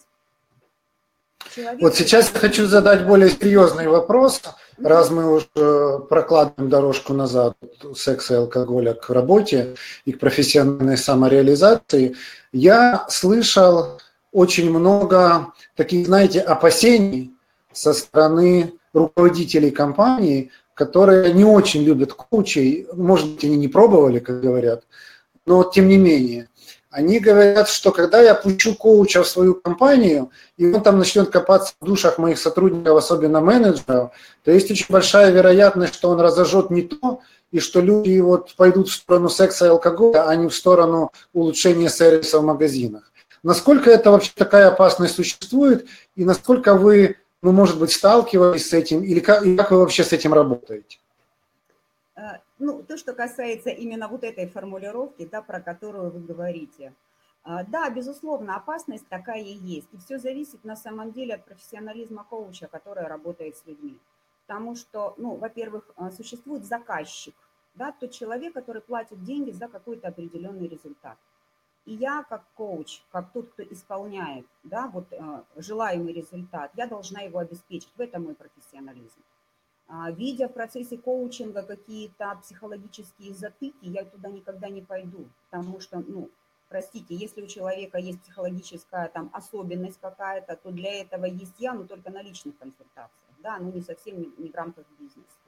Человек... 1.54 1.80
Вот 1.80 1.96
сейчас 1.96 2.32
я 2.34 2.40
хочу 2.40 2.66
задать 2.66 3.06
более 3.06 3.30
серьезный 3.30 3.88
вопрос, 3.88 4.42
раз 4.80 5.12
мы 5.12 5.32
уже 5.32 6.00
прокладываем 6.10 6.72
дорожку 6.72 7.14
назад 7.14 7.56
секса 7.96 8.34
и 8.34 8.38
алкоголя 8.38 8.96
к 8.96 9.12
работе 9.12 9.76
и 10.06 10.12
к 10.12 10.20
профессиональной 10.20 10.98
самореализации. 10.98 12.16
Я 12.52 13.06
слышал 13.10 14.00
очень 14.32 14.70
много 14.70 15.54
таких, 15.76 16.06
знаете, 16.06 16.40
опасений 16.40 17.34
со 17.72 17.94
стороны 17.94 18.74
руководителей 18.94 19.72
компании, 19.72 20.52
которые 20.74 21.34
не 21.34 21.44
очень 21.44 21.84
любят 21.84 22.14
коучей, 22.14 22.88
может 22.94 23.28
быть, 23.28 23.44
они 23.44 23.58
не 23.58 23.68
пробовали, 23.68 24.20
как 24.20 24.42
говорят, 24.42 24.84
но 25.46 25.64
тем 25.64 25.88
не 25.88 25.98
менее. 25.98 26.48
Они 26.92 27.20
говорят, 27.20 27.70
что 27.70 27.92
когда 27.92 28.20
я 28.20 28.34
пущу 28.34 28.74
коуча 28.74 29.22
в 29.22 29.28
свою 29.28 29.54
компанию, 29.54 30.32
и 30.58 30.66
он 30.72 30.82
там 30.82 30.98
начнет 30.98 31.30
копаться 31.30 31.74
в 31.80 31.86
душах 31.86 32.18
моих 32.18 32.40
сотрудников, 32.40 32.98
особенно 32.98 33.42
менеджеров, 33.42 34.12
то 34.44 34.52
есть 34.52 34.72
очень 34.72 34.88
большая 34.90 35.32
вероятность, 35.32 35.94
что 35.94 36.10
он 36.10 36.20
разожжет 36.20 36.72
не 36.72 36.82
то, 36.82 37.22
и 37.52 37.60
что 37.60 37.82
люди 37.82 38.20
вот 38.20 38.56
пойдут 38.56 38.90
в 38.90 38.94
сторону 38.94 39.30
секса 39.30 39.66
и 39.66 39.70
алкоголя, 39.70 40.28
а 40.28 40.36
не 40.36 40.48
в 40.48 40.56
сторону 40.56 41.12
улучшения 41.34 41.90
сервиса 41.90 42.40
в 42.40 42.44
магазинах. 42.44 43.09
Насколько 43.44 43.90
это 43.90 44.12
вообще 44.12 44.32
такая 44.36 44.68
опасность 44.68 45.16
существует, 45.16 45.88
и 46.16 46.26
насколько 46.26 46.76
вы, 46.76 47.18
ну, 47.42 47.52
может 47.52 47.80
быть, 47.80 47.92
сталкивались 47.92 48.70
с 48.70 48.74
этим, 48.74 49.04
или 49.04 49.20
как, 49.20 49.46
и 49.46 49.56
как 49.56 49.72
вы 49.72 49.80
вообще 49.80 50.04
с 50.04 50.14
этим 50.14 50.34
работаете? 50.34 51.00
Ну, 52.60 52.84
то, 52.84 52.98
что 52.98 53.14
касается 53.14 53.70
именно 53.70 54.10
вот 54.10 54.26
этой 54.26 54.46
формулировки, 54.48 55.26
да, 55.26 55.42
про 55.42 55.62
которую 55.62 56.12
вы 56.12 56.20
говорите. 56.20 56.94
А, 57.44 57.64
да, 57.64 57.90
безусловно, 57.90 58.58
опасность 58.58 59.08
такая 59.08 59.42
и 59.42 59.54
есть. 59.54 59.88
И 59.94 59.98
все 59.98 60.20
зависит 60.20 60.66
на 60.66 60.76
самом 60.76 61.14
деле 61.14 61.36
от 61.36 61.46
профессионализма 61.46 62.26
коуча, 62.30 62.68
который 62.68 63.08
работает 63.08 63.56
с 63.56 63.66
людьми. 63.66 63.98
Потому 64.46 64.76
что, 64.76 65.14
ну, 65.18 65.36
во-первых, 65.38 65.90
а, 65.96 66.12
существует 66.12 66.66
заказчик, 66.66 67.34
да, 67.76 67.94
тот 67.98 68.12
человек, 68.12 68.54
который 68.54 68.82
платит 68.82 69.24
деньги 69.24 69.52
за 69.52 69.70
какой-то 69.70 70.10
определенный 70.10 70.68
результат. 70.68 71.18
И 71.90 71.94
я 71.94 72.24
как 72.30 72.44
коуч, 72.54 73.02
как 73.12 73.32
тот, 73.32 73.50
кто 73.50 73.64
исполняет, 73.64 74.46
да, 74.62 74.88
вот 74.90 75.12
э, 75.12 75.44
желаемый 75.56 76.14
результат, 76.14 76.70
я 76.76 76.86
должна 76.86 77.22
его 77.22 77.40
обеспечить. 77.40 77.90
В 77.98 78.00
этом 78.00 78.26
мой 78.26 78.36
профессионализм. 78.36 79.24
А, 79.88 80.12
видя 80.12 80.48
в 80.48 80.54
процессе 80.54 81.00
коучинга 81.00 81.64
какие-то 81.64 82.38
психологические 82.44 83.34
затыки, 83.34 83.88
я 83.88 84.06
туда 84.06 84.30
никогда 84.30 84.70
не 84.70 84.84
пойду, 84.84 85.30
потому 85.50 85.80
что, 85.80 86.04
ну, 86.08 86.30
простите, 86.68 87.16
если 87.16 87.42
у 87.42 87.48
человека 87.48 87.98
есть 87.98 88.22
психологическая 88.22 89.10
там 89.10 89.32
особенность 89.34 90.00
какая-то, 90.00 90.58
то 90.58 90.70
для 90.70 91.02
этого 91.02 91.26
есть 91.26 91.56
я, 91.58 91.74
но 91.74 91.86
только 91.86 92.12
на 92.12 92.22
личных 92.22 92.56
консультациях, 92.60 93.34
да, 93.40 93.58
но 93.58 93.72
не 93.72 93.82
совсем 93.82 94.22
не, 94.22 94.32
не 94.38 94.52
в 94.52 94.54
рамках 94.54 94.86
бизнеса. 95.00 95.40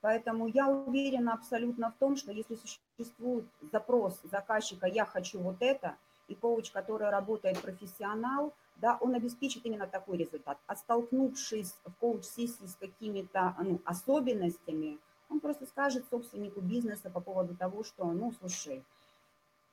Поэтому 0.00 0.46
я 0.46 0.68
уверена 0.68 1.32
абсолютно 1.32 1.90
в 1.90 1.96
том, 1.96 2.14
что 2.14 2.30
если 2.30 2.54
существует 2.96 3.46
запрос 3.72 4.20
заказчика 4.24 4.86
«я 4.86 5.04
хочу 5.04 5.40
вот 5.40 5.56
это», 5.60 5.96
и 6.28 6.34
коуч, 6.34 6.70
который 6.70 7.08
работает 7.10 7.60
профессионал– 7.60 8.52
да, 8.76 8.98
он 9.00 9.14
обеспечит 9.14 9.64
именно 9.64 9.86
такой 9.86 10.18
результат. 10.18 10.58
А 10.66 10.76
столкнувшись 10.76 11.74
в 11.84 11.92
коуч-сессии 11.94 12.66
с 12.66 12.74
какими-то 12.74 13.54
ну, 13.58 13.80
особенностями, 13.84 14.98
он 15.30 15.40
просто 15.40 15.66
скажет 15.66 16.04
собственнику 16.10 16.60
бизнеса 16.60 17.10
по 17.10 17.20
поводу 17.20 17.56
того, 17.56 17.84
что, 17.84 18.04
ну, 18.04 18.32
слушай, 18.38 18.84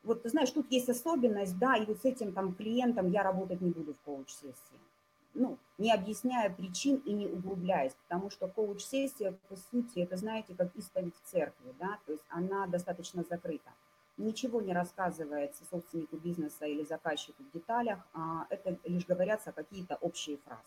вот 0.04 0.24
ты 0.24 0.30
знаешь, 0.30 0.52
тут 0.52 0.72
есть 0.72 0.90
особенность, 0.90 1.58
да, 1.58 1.76
и 1.76 1.86
вот 1.86 2.02
с 2.02 2.06
этим 2.06 2.34
там 2.34 2.54
клиентом 2.56 3.12
я 3.12 3.24
работать 3.24 3.62
не 3.62 3.72
буду 3.72 3.94
в 3.94 4.02
коуч-сессии. 4.06 4.80
Ну, 5.34 5.58
не 5.78 5.92
объясняя 5.92 6.50
причин 6.50 6.98
и 7.06 7.12
не 7.12 7.28
углубляясь, 7.28 7.94
потому 8.08 8.30
что 8.30 8.48
коуч-сессия, 8.48 9.36
по 9.50 9.56
сути, 9.56 10.00
это, 10.00 10.16
знаете, 10.16 10.54
как 10.56 10.76
исповедь 10.76 11.16
в 11.16 11.32
церкви, 11.32 11.74
да, 11.80 11.98
то 12.06 12.12
есть 12.12 12.24
она 12.30 12.68
достаточно 12.68 13.24
закрыта 13.28 13.72
ничего 14.18 14.62
не 14.62 14.74
рассказывается 14.74 15.64
собственнику 15.70 16.18
бизнеса 16.18 16.66
или 16.66 16.84
заказчику 16.84 17.44
в 17.50 17.54
деталях, 17.54 18.00
а 18.14 18.46
это 18.50 18.78
лишь 18.86 19.06
говорятся 19.06 19.52
какие-то 19.52 19.98
общие 20.02 20.38
фразы. 20.46 20.62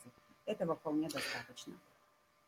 Этого 0.47 0.77
вполне 0.77 1.09
достаточно. 1.09 1.75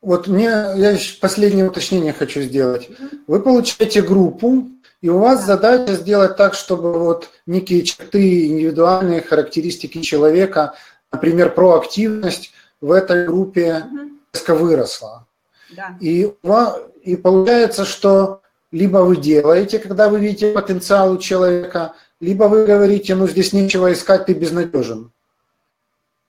Вот 0.01 0.29
мне, 0.29 0.45
я 0.45 0.97
последнее 1.21 1.69
уточнение 1.69 2.13
хочу 2.13 2.41
сделать. 2.43 2.89
Вы 3.27 3.41
получаете 3.41 4.01
группу, 4.01 4.69
и 5.01 5.09
у 5.09 5.19
вас 5.19 5.41
да. 5.41 5.57
задача 5.57 5.95
сделать 5.95 6.37
так, 6.37 6.55
чтобы 6.55 6.93
вот 7.01 7.31
некие 7.47 7.83
черты, 7.83 8.47
индивидуальные 8.47 9.23
характеристики 9.23 10.01
человека, 10.03 10.77
например, 11.13 11.55
проактивность 11.55 12.53
в 12.81 12.93
этой 12.93 13.27
группе 13.27 13.85
резко 14.33 14.55
выросла. 14.55 15.27
Да. 15.77 15.97
И, 16.01 16.33
и 17.03 17.17
получается, 17.17 17.85
что 17.85 18.41
либо 18.71 18.99
вы 18.99 19.17
делаете, 19.17 19.79
когда 19.79 20.09
вы 20.09 20.21
видите 20.21 20.53
потенциал 20.53 21.13
у 21.13 21.19
человека, 21.19 21.95
либо 22.21 22.45
вы 22.45 22.67
говорите, 22.67 23.15
ну 23.15 23.27
здесь 23.27 23.53
нечего 23.53 23.93
искать, 23.93 24.27
ты 24.27 24.35
безнадежен. 24.35 25.11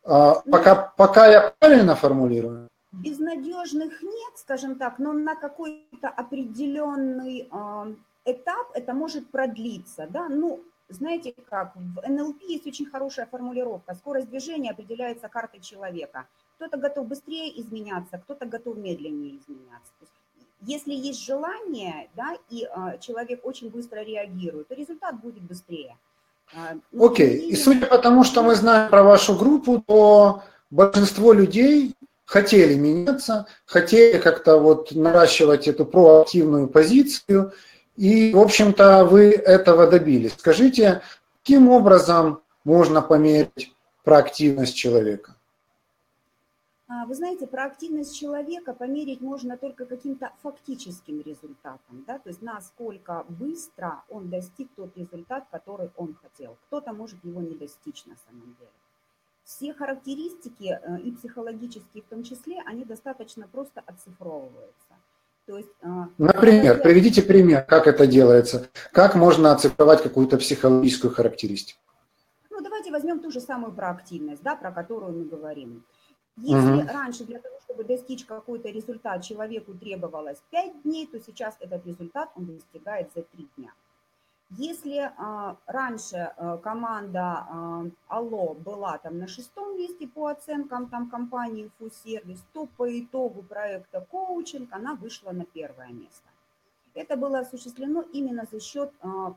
А, 0.03 0.41
пока, 0.49 0.75
пока 0.75 1.27
я 1.27 1.53
правильно 1.59 1.95
формулирую? 1.95 2.67
Безнадежных 2.91 4.01
нет, 4.01 4.33
скажем 4.35 4.75
так, 4.75 4.99
но 4.99 5.13
на 5.13 5.35
какой-то 5.35 6.09
определенный 6.09 7.47
э, 7.51 7.93
этап 8.25 8.71
это 8.73 8.93
может 8.93 9.29
продлиться. 9.29 10.07
Да? 10.09 10.27
Ну, 10.27 10.61
знаете 10.89 11.34
как, 11.49 11.75
в 11.75 12.08
НЛП 12.08 12.41
есть 12.43 12.67
очень 12.67 12.86
хорошая 12.86 13.25
формулировка. 13.25 13.95
Скорость 13.95 14.30
движения 14.30 14.71
определяется 14.71 15.30
картой 15.30 15.62
человека. 15.62 16.25
Кто-то 16.56 16.78
готов 16.78 17.08
быстрее 17.08 17.60
изменяться, 17.62 18.17
кто-то 18.17 18.45
готов 18.45 18.78
медленнее 18.78 19.38
изменяться. 19.38 19.93
То 19.99 20.06
есть 20.06 20.13
если 20.62 20.93
есть 20.93 21.23
желание, 21.23 22.10
да, 22.15 22.36
и 22.49 22.65
а, 22.65 22.97
человек 22.97 23.45
очень 23.45 23.69
быстро 23.69 23.99
реагирует, 24.02 24.67
то 24.67 24.75
результат 24.75 25.19
будет 25.21 25.43
быстрее. 25.43 25.95
А, 26.54 26.75
Окей, 26.97 27.38
okay. 27.38 27.47
и 27.47 27.56
судя 27.56 27.86
по 27.86 27.97
тому, 27.97 28.23
что 28.23 28.43
мы 28.43 28.56
знаем 28.56 28.89
про 28.89 29.04
вашу 29.04 29.38
группу, 29.38 29.82
то 29.86 30.43
большинство 30.69 31.32
людей 31.32 31.95
хотели 32.25 32.73
меняться, 32.75 33.47
хотели 33.65 34.17
как-то 34.17 34.58
вот 34.58 34.91
наращивать 34.91 35.67
эту 35.67 35.86
проактивную 35.86 36.67
позицию, 36.67 37.54
и, 37.99 38.33
в 38.33 38.39
общем-то, 38.39 39.03
вы 39.03 39.31
этого 39.31 39.85
добились. 39.85 40.31
Скажите, 40.38 41.01
каким 41.39 41.67
образом 41.67 42.41
можно 42.63 43.01
померить 43.01 43.75
проактивность 44.05 44.73
человека? 44.73 45.35
А, 46.88 47.05
вы 47.05 47.13
знаете, 47.13 47.45
про 47.45 47.65
активность 47.65 48.17
человека 48.17 48.73
померить 48.73 49.19
можно 49.19 49.57
только 49.57 49.85
каким-то 49.85 50.31
фактическим 50.41 51.21
результатом, 51.21 52.05
да, 52.07 52.19
то 52.19 52.29
есть 52.29 52.41
насколько 52.41 53.25
быстро 53.27 54.01
он 54.09 54.29
достиг 54.29 54.69
тот 54.77 54.95
результат, 54.95 55.43
который 55.51 55.91
он 55.97 56.15
хотел. 56.21 56.55
Кто-то 56.67 56.93
может 56.93 57.21
его 57.25 57.41
не 57.41 57.55
достичь 57.55 58.05
на 58.05 58.15
самом 58.15 58.55
деле. 58.57 58.71
Все 59.43 59.73
характеристики, 59.73 60.79
э, 60.81 60.99
и 61.01 61.12
психологические 61.12 62.03
в 62.03 62.05
том 62.07 62.23
числе, 62.23 62.62
они 62.65 62.85
достаточно 62.85 63.45
просто 63.47 63.83
оцифровываются. 63.85 64.88
То 65.49 65.57
есть, 65.57 65.69
а, 65.81 66.09
Например, 66.19 66.79
приведите 66.79 67.23
пример, 67.23 67.63
как 67.63 67.88
это 67.88 68.05
делается, 68.05 68.69
как 68.91 69.15
можно 69.15 69.51
оцифровать 69.51 70.03
какую-то 70.03 70.38
психологическую 70.38 71.12
характеристику. 71.12 71.79
Ну, 72.51 72.62
давайте 72.62 72.91
возьмем 72.91 73.19
ту 73.19 73.31
же 73.31 73.41
самую 73.41 73.73
проактивность, 73.73 74.43
да, 74.43 74.55
про 74.55 74.71
которую 74.71 75.12
мы 75.12 75.25
говорим. 75.25 75.83
Если 76.38 76.83
угу. 76.83 76.88
раньше 76.93 77.23
для 77.23 77.39
того, 77.39 77.55
чтобы 77.63 77.83
достичь 77.83 78.25
какой-то 78.25 78.69
результат, 78.69 79.23
человеку 79.23 79.73
требовалось 79.73 80.38
5 80.51 80.83
дней, 80.83 81.07
то 81.07 81.19
сейчас 81.19 81.55
этот 81.59 81.83
результат 81.83 82.29
он 82.35 82.45
достигает 82.45 83.09
за 83.15 83.23
3 83.23 83.47
дня. 83.57 83.71
Если 84.57 84.97
а, 84.97 85.57
раньше 85.67 86.17
а, 86.17 86.57
команда 86.57 87.19
а, 87.21 87.85
Алло 88.07 88.55
была 88.55 88.97
там 88.97 89.19
на 89.19 89.27
шестом 89.27 89.77
месте 89.77 90.07
по 90.07 90.27
оценкам 90.27 90.89
там 90.89 91.09
компании 91.09 91.69
Фусервис, 91.77 92.43
то 92.53 92.65
по 92.65 92.99
итогу 92.99 93.43
проекта 93.43 94.01
коучинг 94.09 94.73
она 94.73 94.95
вышла 94.95 95.31
на 95.31 95.45
первое 95.45 95.89
место. 95.89 96.27
Это 96.95 97.15
было 97.15 97.39
осуществлено 97.39 98.01
именно 98.01 98.45
за 98.51 98.59
счет 98.59 98.91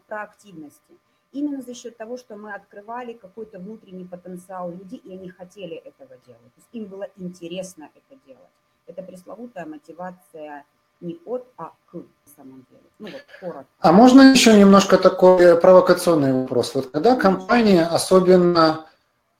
проактивности 0.07 0.98
именно 1.33 1.62
за 1.62 1.75
счет 1.75 1.96
того, 1.96 2.16
что 2.16 2.37
мы 2.37 2.55
открывали 2.55 3.14
какой-то 3.14 3.59
внутренний 3.59 4.05
потенциал 4.05 4.70
людей, 4.70 4.98
и 4.98 5.14
они 5.14 5.31
хотели 5.31 5.77
этого 5.77 6.16
делать. 6.27 6.55
То 6.55 6.59
есть 6.59 6.68
им 6.72 6.87
было 6.87 7.09
интересно 7.16 7.90
это 7.94 8.20
делать. 8.27 8.51
Это 8.87 9.03
пресловутая 9.03 9.66
мотивация 9.66 10.64
не 11.03 11.21
от, 11.27 11.47
а 11.59 11.73
к 11.91 11.95
на 11.95 12.05
самом 12.37 12.67
деле. 12.71 12.83
Ну 12.99 13.09
вот, 13.09 13.23
коротко. 13.41 13.67
А 13.81 13.93
можно 13.93 14.33
еще 14.33 14.57
немножко 14.57 14.97
такой 14.97 15.61
провокационный 15.61 16.33
вопрос? 16.33 16.75
Вот 16.75 16.91
когда 16.91 17.17
компания 17.17 17.85
особенно 17.85 18.87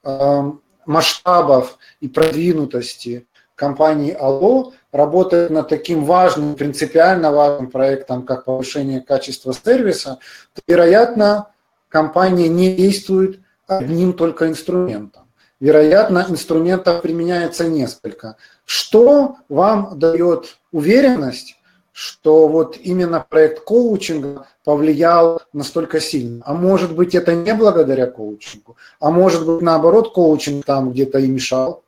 э, 0.03 0.51
масштабов 0.85 1.77
и 2.01 2.07
продвинутости 2.07 3.25
компании 3.55 4.13
АЛО 4.13 4.73
работает 4.91 5.49
над 5.49 5.69
таким 5.69 6.05
важным, 6.05 6.55
принципиально 6.55 7.31
важным 7.31 7.71
проектом, 7.71 8.25
как 8.25 8.45
повышение 8.45 9.01
качества 9.01 9.53
сервиса, 9.53 10.19
то, 10.53 10.61
вероятно, 10.67 11.49
компания 11.87 12.49
не 12.49 12.75
действует 12.75 13.39
одним 13.67 14.13
только 14.13 14.49
инструментом. 14.49 15.22
Вероятно, 15.63 16.25
инструментов 16.27 17.01
применяется 17.01 17.69
несколько. 17.69 18.35
Что 18.65 19.37
вам 19.47 19.97
дает 19.97 20.57
уверенность, 20.73 21.57
что 21.93 22.49
вот 22.49 22.75
именно 22.75 23.25
проект 23.29 23.63
коучинга 23.63 24.45
повлиял 24.65 25.41
настолько 25.53 26.01
сильно. 26.01 26.43
А 26.45 26.53
может 26.53 26.93
быть, 26.93 27.15
это 27.15 27.33
не 27.33 27.53
благодаря 27.53 28.07
коучингу, 28.07 28.75
а 28.99 29.09
может 29.09 29.45
быть, 29.45 29.61
наоборот, 29.61 30.13
коучинг 30.13 30.65
там 30.65 30.91
где-то 30.91 31.19
и 31.19 31.29
мешал. 31.29 31.81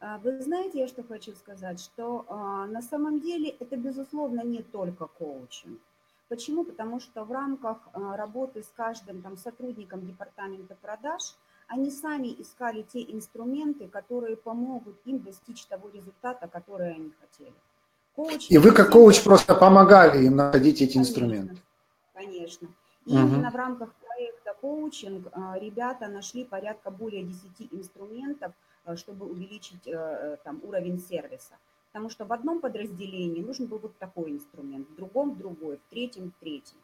А, 0.00 0.18
вы 0.18 0.42
знаете, 0.42 0.80
я 0.80 0.88
что 0.88 1.04
хочу 1.04 1.36
сказать, 1.36 1.78
что 1.78 2.24
а, 2.28 2.66
на 2.66 2.82
самом 2.82 3.20
деле 3.20 3.54
это, 3.60 3.76
безусловно, 3.76 4.40
не 4.42 4.62
только 4.62 5.06
коучинг. 5.06 5.78
Почему? 6.28 6.64
Потому 6.64 6.98
что 6.98 7.22
в 7.22 7.30
рамках 7.30 7.76
а, 7.92 8.16
работы 8.16 8.64
с 8.64 8.72
каждым 8.76 9.22
там, 9.22 9.36
сотрудником 9.36 10.04
департамента 10.04 10.74
продаж 10.82 11.36
они 11.72 11.90
сами 11.90 12.28
искали 12.38 12.82
те 12.82 13.02
инструменты, 13.02 13.88
которые 13.88 14.36
помогут 14.36 14.94
им 15.06 15.20
достичь 15.20 15.64
того 15.64 15.88
результата, 15.88 16.46
который 16.46 16.94
они 16.94 17.12
хотели. 17.18 17.54
Коуч, 18.14 18.50
и 18.50 18.58
вы 18.58 18.72
как 18.72 18.90
коуч 18.90 19.22
просто 19.24 19.54
помогали 19.54 20.26
им 20.26 20.36
находить 20.36 20.82
эти 20.82 20.92
конечно, 20.92 21.00
инструменты. 21.00 21.56
Конечно. 22.12 22.68
И 23.06 23.16
угу. 23.16 23.20
именно 23.20 23.50
в 23.50 23.54
рамках 23.56 23.94
проекта 23.94 24.54
коучинг 24.60 25.28
а, 25.32 25.58
ребята 25.58 26.08
нашли 26.08 26.44
порядка 26.44 26.90
более 26.90 27.22
10 27.22 27.72
инструментов, 27.72 28.52
а, 28.84 28.96
чтобы 28.96 29.24
увеличить 29.24 29.86
э, 29.86 30.36
там, 30.44 30.60
уровень 30.64 31.00
сервиса. 31.00 31.54
Потому 31.90 32.10
что 32.10 32.26
в 32.26 32.32
одном 32.34 32.60
подразделении 32.60 33.42
нужен 33.42 33.66
был 33.66 33.78
вот 33.78 33.96
такой 33.96 34.30
инструмент, 34.32 34.88
в 34.90 34.94
другом 34.94 35.36
другой, 35.36 35.78
в 35.78 35.90
третьем 35.90 36.32
третий. 36.38 36.76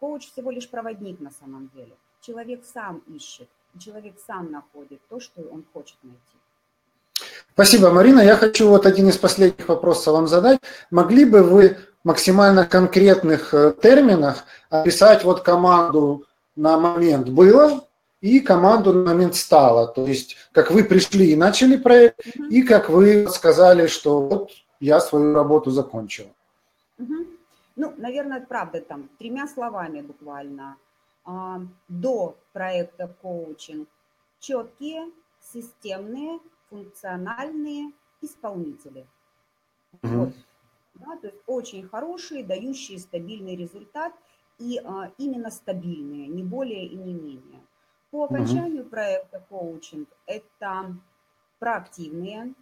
Коуч 0.00 0.30
всего 0.30 0.50
лишь 0.50 0.68
проводник 0.68 1.20
на 1.20 1.30
самом 1.30 1.70
деле. 1.74 1.96
Человек 2.20 2.62
сам 2.64 3.02
ищет, 3.06 3.48
человек 3.78 4.14
сам 4.26 4.50
находит 4.50 5.00
то, 5.08 5.20
что 5.20 5.42
он 5.42 5.64
хочет 5.72 5.96
найти. 6.02 6.38
Спасибо, 7.52 7.90
Марина. 7.90 8.20
Я 8.20 8.36
хочу 8.36 8.68
вот 8.68 8.86
один 8.86 9.08
из 9.08 9.16
последних 9.16 9.68
вопросов 9.68 10.14
вам 10.14 10.28
задать. 10.28 10.60
Могли 10.90 11.24
бы 11.24 11.42
вы 11.42 11.76
в 12.04 12.06
максимально 12.06 12.64
конкретных 12.64 13.52
э, 13.52 13.74
терминах 13.82 14.44
описать 14.70 15.24
вот 15.24 15.42
команду 15.42 16.24
на 16.54 16.78
момент 16.78 17.28
было 17.28 17.84
и 18.20 18.40
команду 18.40 18.92
на 18.92 19.10
момент 19.12 19.34
стало? 19.34 19.88
То 19.88 20.06
есть 20.06 20.36
как 20.52 20.70
вы 20.70 20.84
пришли 20.84 21.32
и 21.32 21.36
начали 21.36 21.76
проект, 21.76 22.20
угу. 22.26 22.44
и 22.44 22.62
как 22.62 22.88
вы 22.88 23.28
сказали, 23.28 23.88
что 23.88 24.20
вот 24.20 24.50
я 24.80 25.00
свою 25.00 25.34
работу 25.34 25.70
закончил. 25.70 26.26
Угу. 26.98 27.14
Ну, 27.76 27.94
наверное, 27.96 28.40
правда, 28.40 28.80
там 28.80 29.08
тремя 29.18 29.46
словами 29.48 30.00
буквально. 30.00 30.76
А, 31.30 31.60
до 31.88 32.38
проекта 32.54 33.06
коучинг 33.06 33.86
четкие, 34.38 35.12
системные, 35.40 36.40
функциональные 36.70 37.92
исполнители. 38.22 39.06
Угу. 40.02 40.08
Вот. 40.08 40.32
Да, 40.94 41.18
то 41.18 41.26
есть 41.26 41.38
очень 41.46 41.86
хорошие, 41.86 42.44
дающие 42.44 42.98
стабильный 42.98 43.56
результат 43.56 44.14
и 44.58 44.80
а, 44.82 45.12
именно 45.18 45.50
стабильные, 45.50 46.28
не 46.28 46.42
более 46.42 46.86
и 46.86 46.96
не 46.96 47.12
менее. 47.12 47.60
По 48.10 48.24
окончанию 48.24 48.84
угу. 48.84 48.90
проекта 48.90 49.44
коучинг 49.50 50.08
это 50.24 50.96
проактивные 51.58 52.54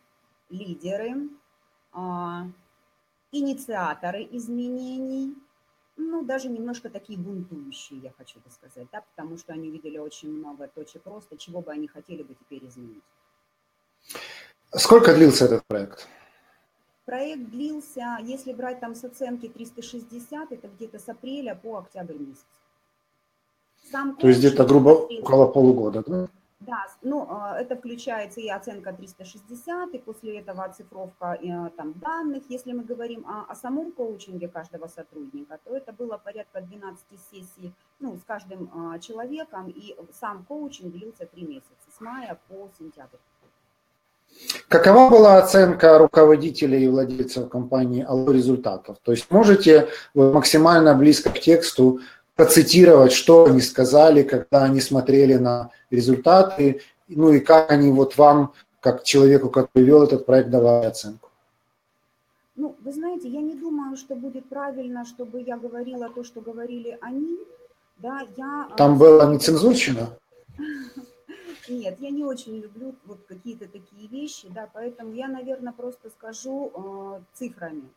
лидеры, 0.51 1.29
а, 1.93 2.49
инициаторы 3.31 4.27
изменений, 4.33 5.37
ну, 5.97 6.23
даже 6.25 6.49
немножко 6.49 6.91
такие 6.91 7.19
бунтующие, 7.19 8.01
я 8.01 8.13
хочу 8.17 8.39
бы 8.41 8.51
сказать, 8.51 8.87
да, 8.93 9.03
потому 9.15 9.37
что 9.39 9.53
они 9.53 9.71
видели 9.71 9.99
очень 9.99 10.31
много 10.31 10.69
точек 10.69 11.07
роста, 11.07 11.37
чего 11.37 11.61
бы 11.61 11.73
они 11.73 11.89
хотели 11.89 12.23
бы 12.23 12.35
теперь 12.35 12.67
изменить. 12.67 13.03
Сколько 14.75 15.15
длился 15.15 15.47
этот 15.47 15.65
проект? 15.67 16.09
Проект 17.05 17.51
длился, 17.51 18.19
если 18.23 18.53
брать 18.53 18.81
там 18.81 18.95
с 18.95 19.05
оценки 19.05 19.49
360, 19.49 20.53
это 20.53 20.69
где-то 20.69 20.99
с 20.99 21.09
апреля 21.09 21.55
по 21.55 21.79
октябрь 21.79 22.19
месяц. 22.19 22.45
Сам 23.91 24.17
То 24.17 24.29
есть 24.29 24.41
где-то 24.41 24.65
грубо 24.65 24.91
около 24.91 25.47
полугода, 25.47 26.03
да? 26.07 26.29
Да, 26.61 26.87
ну, 27.03 27.27
а, 27.29 27.61
это 27.61 27.77
включается 27.77 28.41
и 28.41 28.49
оценка 28.49 28.93
360, 28.93 29.95
и 29.95 29.99
после 29.99 30.39
этого 30.39 30.65
оцифровка 30.65 31.35
э, 31.35 31.71
там, 31.77 31.93
данных. 31.95 32.45
Если 32.49 32.73
мы 32.73 32.83
говорим 32.83 33.27
о, 33.27 33.45
о 33.53 33.55
самом 33.55 33.93
коучинге 33.93 34.49
каждого 34.49 34.87
сотрудника, 34.87 35.59
то 35.65 35.77
это 35.77 35.93
было 35.93 36.17
порядка 36.17 36.63
12 36.63 37.05
сессий 37.31 37.75
ну, 38.01 38.17
с 38.17 38.25
каждым 38.25 38.71
а, 38.73 38.99
человеком, 38.99 39.69
и 39.69 39.97
сам 40.19 40.45
коучинг 40.45 40.93
длился 40.93 41.27
3 41.27 41.43
месяца, 41.47 41.91
с 41.95 42.01
мая 42.01 42.39
по 42.49 42.71
сентябрь. 42.79 43.19
Какова 44.69 45.11
была 45.11 45.39
оценка 45.39 45.99
руководителей 45.99 46.85
и 46.85 46.89
владельцев 46.89 47.49
компании 47.49 48.03
Алло 48.03 48.33
результатов? 48.33 48.97
То 49.03 49.13
есть 49.13 49.31
можете 49.31 49.89
максимально 50.15 50.95
близко 50.95 51.31
к 51.31 51.39
тексту 51.39 52.01
процитировать, 52.37 53.13
что 53.13 53.47
они 53.47 53.61
сказали, 53.61 54.23
когда 54.23 54.65
они 54.65 54.81
смотрели 54.81 55.35
на 55.35 55.71
результаты, 55.91 56.83
ну 57.09 57.33
и 57.33 57.41
как 57.41 57.73
они 57.73 57.91
вот 57.91 58.17
вам, 58.17 58.53
как 58.81 59.03
человеку, 59.03 59.49
который 59.49 59.85
вел 59.85 60.03
этот 60.03 60.27
проект, 60.27 60.51
давали 60.51 60.87
оценку? 60.87 61.31
Ну, 62.55 62.75
вы 62.85 62.93
знаете, 62.93 63.29
я 63.29 63.41
не 63.41 63.55
думаю, 63.55 63.97
что 63.97 64.15
будет 64.15 64.49
правильно, 64.49 65.05
чтобы 65.05 65.41
я 65.41 65.57
говорила 65.57 66.09
то, 66.09 66.25
что 66.25 66.41
говорили 66.41 66.97
они. 67.01 67.39
Да, 67.99 68.27
я... 68.37 68.69
Там 68.77 68.99
было 68.99 69.31
нецензурщина? 69.31 70.09
Нет, 71.69 71.97
я 72.01 72.11
не 72.11 72.25
очень 72.25 72.61
люблю 72.61 72.95
вот 73.07 73.19
какие-то 73.27 73.67
такие 73.67 74.09
вещи, 74.09 74.47
да, 74.55 74.69
поэтому 74.73 75.13
я, 75.13 75.29
наверное, 75.29 75.73
просто 75.73 76.11
скажу 76.11 76.71
э, 76.75 77.21
цифрами. 77.35 77.89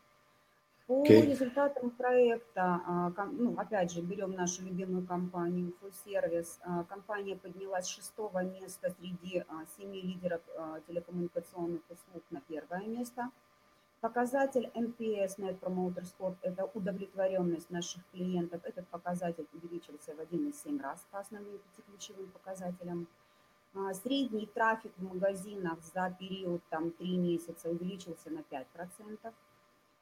По 0.89 1.05
okay. 1.05 1.21
результатам 1.21 1.91
проекта, 1.91 2.81
э, 3.15 3.23
ну, 3.33 3.53
опять 3.59 3.91
же, 3.91 4.01
берем 4.01 4.31
нашу 4.31 4.63
любимую 4.63 5.05
компанию 5.05 5.71
Full 5.79 5.93
Service, 6.03 6.57
э, 6.65 6.83
компания 6.85 7.35
поднялась 7.35 7.85
с 7.85 7.89
шестого 7.89 8.43
места 8.43 8.89
среди 8.99 9.37
э, 9.37 9.43
семи 9.77 10.01
лидеров 10.01 10.41
телекоммуникационных 10.87 11.81
услуг 11.91 12.23
на 12.31 12.41
первое 12.41 12.87
место. 12.87 13.29
Показатель 14.01 14.71
NPS, 14.73 15.37
Net 15.37 15.59
Promoter 15.59 16.05
Score, 16.05 16.35
это 16.41 16.65
удовлетворенность 16.73 17.69
наших 17.69 18.01
клиентов. 18.11 18.61
Этот 18.63 18.87
показатель 18.87 19.45
увеличился 19.53 20.15
в 20.15 20.19
1,7 20.19 20.81
раз 20.81 21.05
по 21.11 21.19
основным 21.19 21.59
пяти 21.59 21.83
ключевым 21.87 22.31
показателям. 22.31 23.07
А, 23.75 23.93
средний 23.93 24.47
трафик 24.47 24.91
в 24.97 25.03
магазинах 25.03 25.77
за 25.93 26.09
период 26.19 26.61
там, 26.71 26.89
3 26.89 27.17
месяца 27.17 27.69
увеличился 27.69 28.31
на 28.31 28.39
5%. 28.39 29.33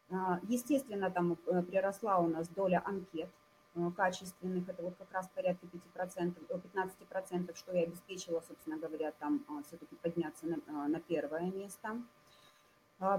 А, 0.10 0.40
естественно, 0.48 1.12
там 1.12 1.38
э, 1.48 1.62
приросла 1.64 2.20
у 2.20 2.28
нас 2.28 2.48
доля 2.48 2.82
анкет 2.86 3.30
э, 3.76 3.92
качественных, 3.96 4.70
это 4.70 4.82
вот 4.82 4.96
как 4.98 5.12
раз 5.12 5.30
порядка 5.36 5.68
5%, 5.68 6.34
15%, 6.50 7.52
э, 7.52 7.56
что 7.56 7.74
и 7.74 7.84
обеспечило, 7.84 8.42
собственно 8.48 8.78
говоря, 8.78 9.12
там 9.20 9.44
а, 9.50 9.64
все-таки 9.64 9.96
подняться 9.96 10.46
на, 10.46 10.88
на 10.88 11.00
первое 11.02 11.52
место. 11.52 12.02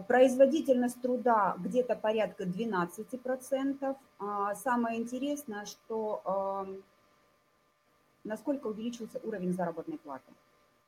Производительность 0.09 1.01
труда 1.01 1.55
где-то 1.61 1.94
порядка 1.94 2.42
12%. 2.42 3.96
Самое 4.57 5.01
интересное, 5.01 5.66
что 5.66 6.66
насколько 8.24 8.66
увеличился 8.66 9.20
уровень 9.22 9.53
заработной 9.53 9.98
платы. 9.98 10.33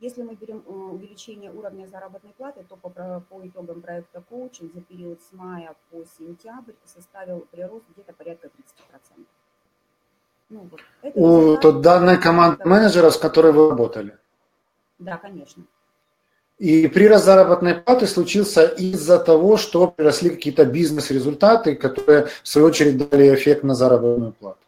Если 0.00 0.22
мы 0.22 0.34
берем 0.34 0.62
э, 0.66 0.70
увеличение 0.70 1.52
уровня 1.52 1.86
заработной 1.86 2.32
платы, 2.32 2.64
то 2.66 2.76
по, 2.76 2.88
по 2.88 3.46
итогам 3.46 3.82
проекта 3.82 4.22
коучинг 4.30 4.72
за 4.74 4.80
период 4.80 5.20
с 5.20 5.32
мая 5.34 5.74
по 5.90 6.02
сентябрь 6.18 6.72
составил 6.86 7.46
прирост 7.50 7.84
где-то 7.94 8.14
порядка 8.14 8.48
30%. 8.48 8.50
Ну, 10.48 10.68
вот. 10.70 10.80
Это 11.02 11.20
У 11.20 11.56
тот 11.58 11.82
данной 11.82 12.18
команды 12.18 12.64
менеджеров, 12.64 13.14
с 13.14 13.18
которой 13.18 13.52
вы 13.52 13.70
работали? 13.70 14.16
Да, 14.98 15.18
конечно. 15.18 15.64
И 16.58 16.88
прирост 16.88 17.26
заработной 17.26 17.74
платы 17.74 18.06
случился 18.06 18.66
из-за 18.66 19.18
того, 19.18 19.58
что 19.58 19.86
приросли 19.88 20.30
какие-то 20.30 20.64
бизнес-результаты, 20.64 21.74
которые, 21.74 22.28
в 22.42 22.48
свою 22.48 22.68
очередь, 22.68 22.96
дали 22.96 23.34
эффект 23.34 23.64
на 23.64 23.74
заработную 23.74 24.32
плату. 24.32 24.58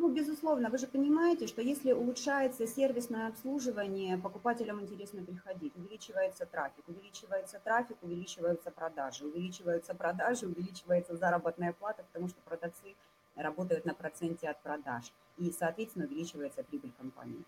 Ну, 0.00 0.08
безусловно, 0.08 0.70
вы 0.70 0.78
же 0.78 0.86
понимаете, 0.86 1.46
что 1.46 1.60
если 1.60 1.92
улучшается 1.92 2.66
сервисное 2.66 3.28
обслуживание, 3.28 4.16
покупателям 4.16 4.80
интересно 4.80 5.22
приходить, 5.22 5.74
увеличивается 5.76 6.46
трафик, 6.46 6.88
увеличивается 6.88 7.60
трафик, 7.62 7.98
увеличиваются 8.00 8.70
продажи, 8.70 9.26
увеличиваются 9.26 9.92
продажи, 9.94 10.46
увеличивается 10.46 11.16
заработная 11.16 11.74
плата, 11.74 12.02
потому 12.10 12.30
что 12.30 12.38
продавцы 12.46 12.94
работают 13.36 13.84
на 13.84 13.92
проценте 13.92 14.48
от 14.48 14.62
продаж, 14.62 15.12
и, 15.36 15.52
соответственно, 15.52 16.06
увеличивается 16.06 16.62
прибыль 16.62 16.92
компании. 16.96 17.44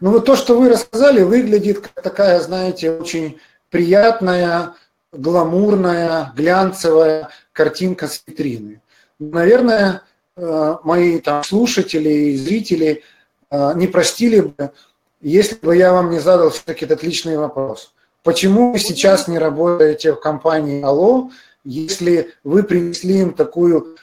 Ну 0.00 0.12
вот 0.12 0.24
то, 0.24 0.34
что 0.34 0.58
вы 0.58 0.70
рассказали, 0.70 1.20
выглядит 1.22 1.80
как 1.80 2.02
такая, 2.02 2.40
знаете, 2.40 2.90
очень 2.90 3.38
приятная, 3.68 4.74
гламурная, 5.12 6.32
глянцевая 6.34 7.28
картинка 7.52 8.08
с 8.08 8.22
витрины. 8.26 8.80
Наверное, 9.18 10.02
мои 10.36 11.18
там 11.20 11.42
слушатели 11.42 12.10
и 12.10 12.36
зрители 12.36 13.02
э, 13.50 13.72
не 13.74 13.86
простили 13.86 14.40
бы, 14.40 14.72
если 15.20 15.56
бы 15.56 15.76
я 15.76 15.92
вам 15.92 16.10
не 16.10 16.18
задал 16.18 16.50
все-таки 16.50 16.84
этот 16.84 17.02
личный 17.02 17.38
вопрос. 17.38 17.94
Почему 18.22 18.72
вы 18.72 18.78
сейчас 18.78 19.28
не 19.28 19.38
работаете 19.38 20.12
в 20.12 20.20
компании 20.20 20.82
Алло, 20.82 21.30
если 21.64 22.34
вы 22.44 22.64
принесли 22.64 23.20
им 23.20 23.32
такую 23.32 23.96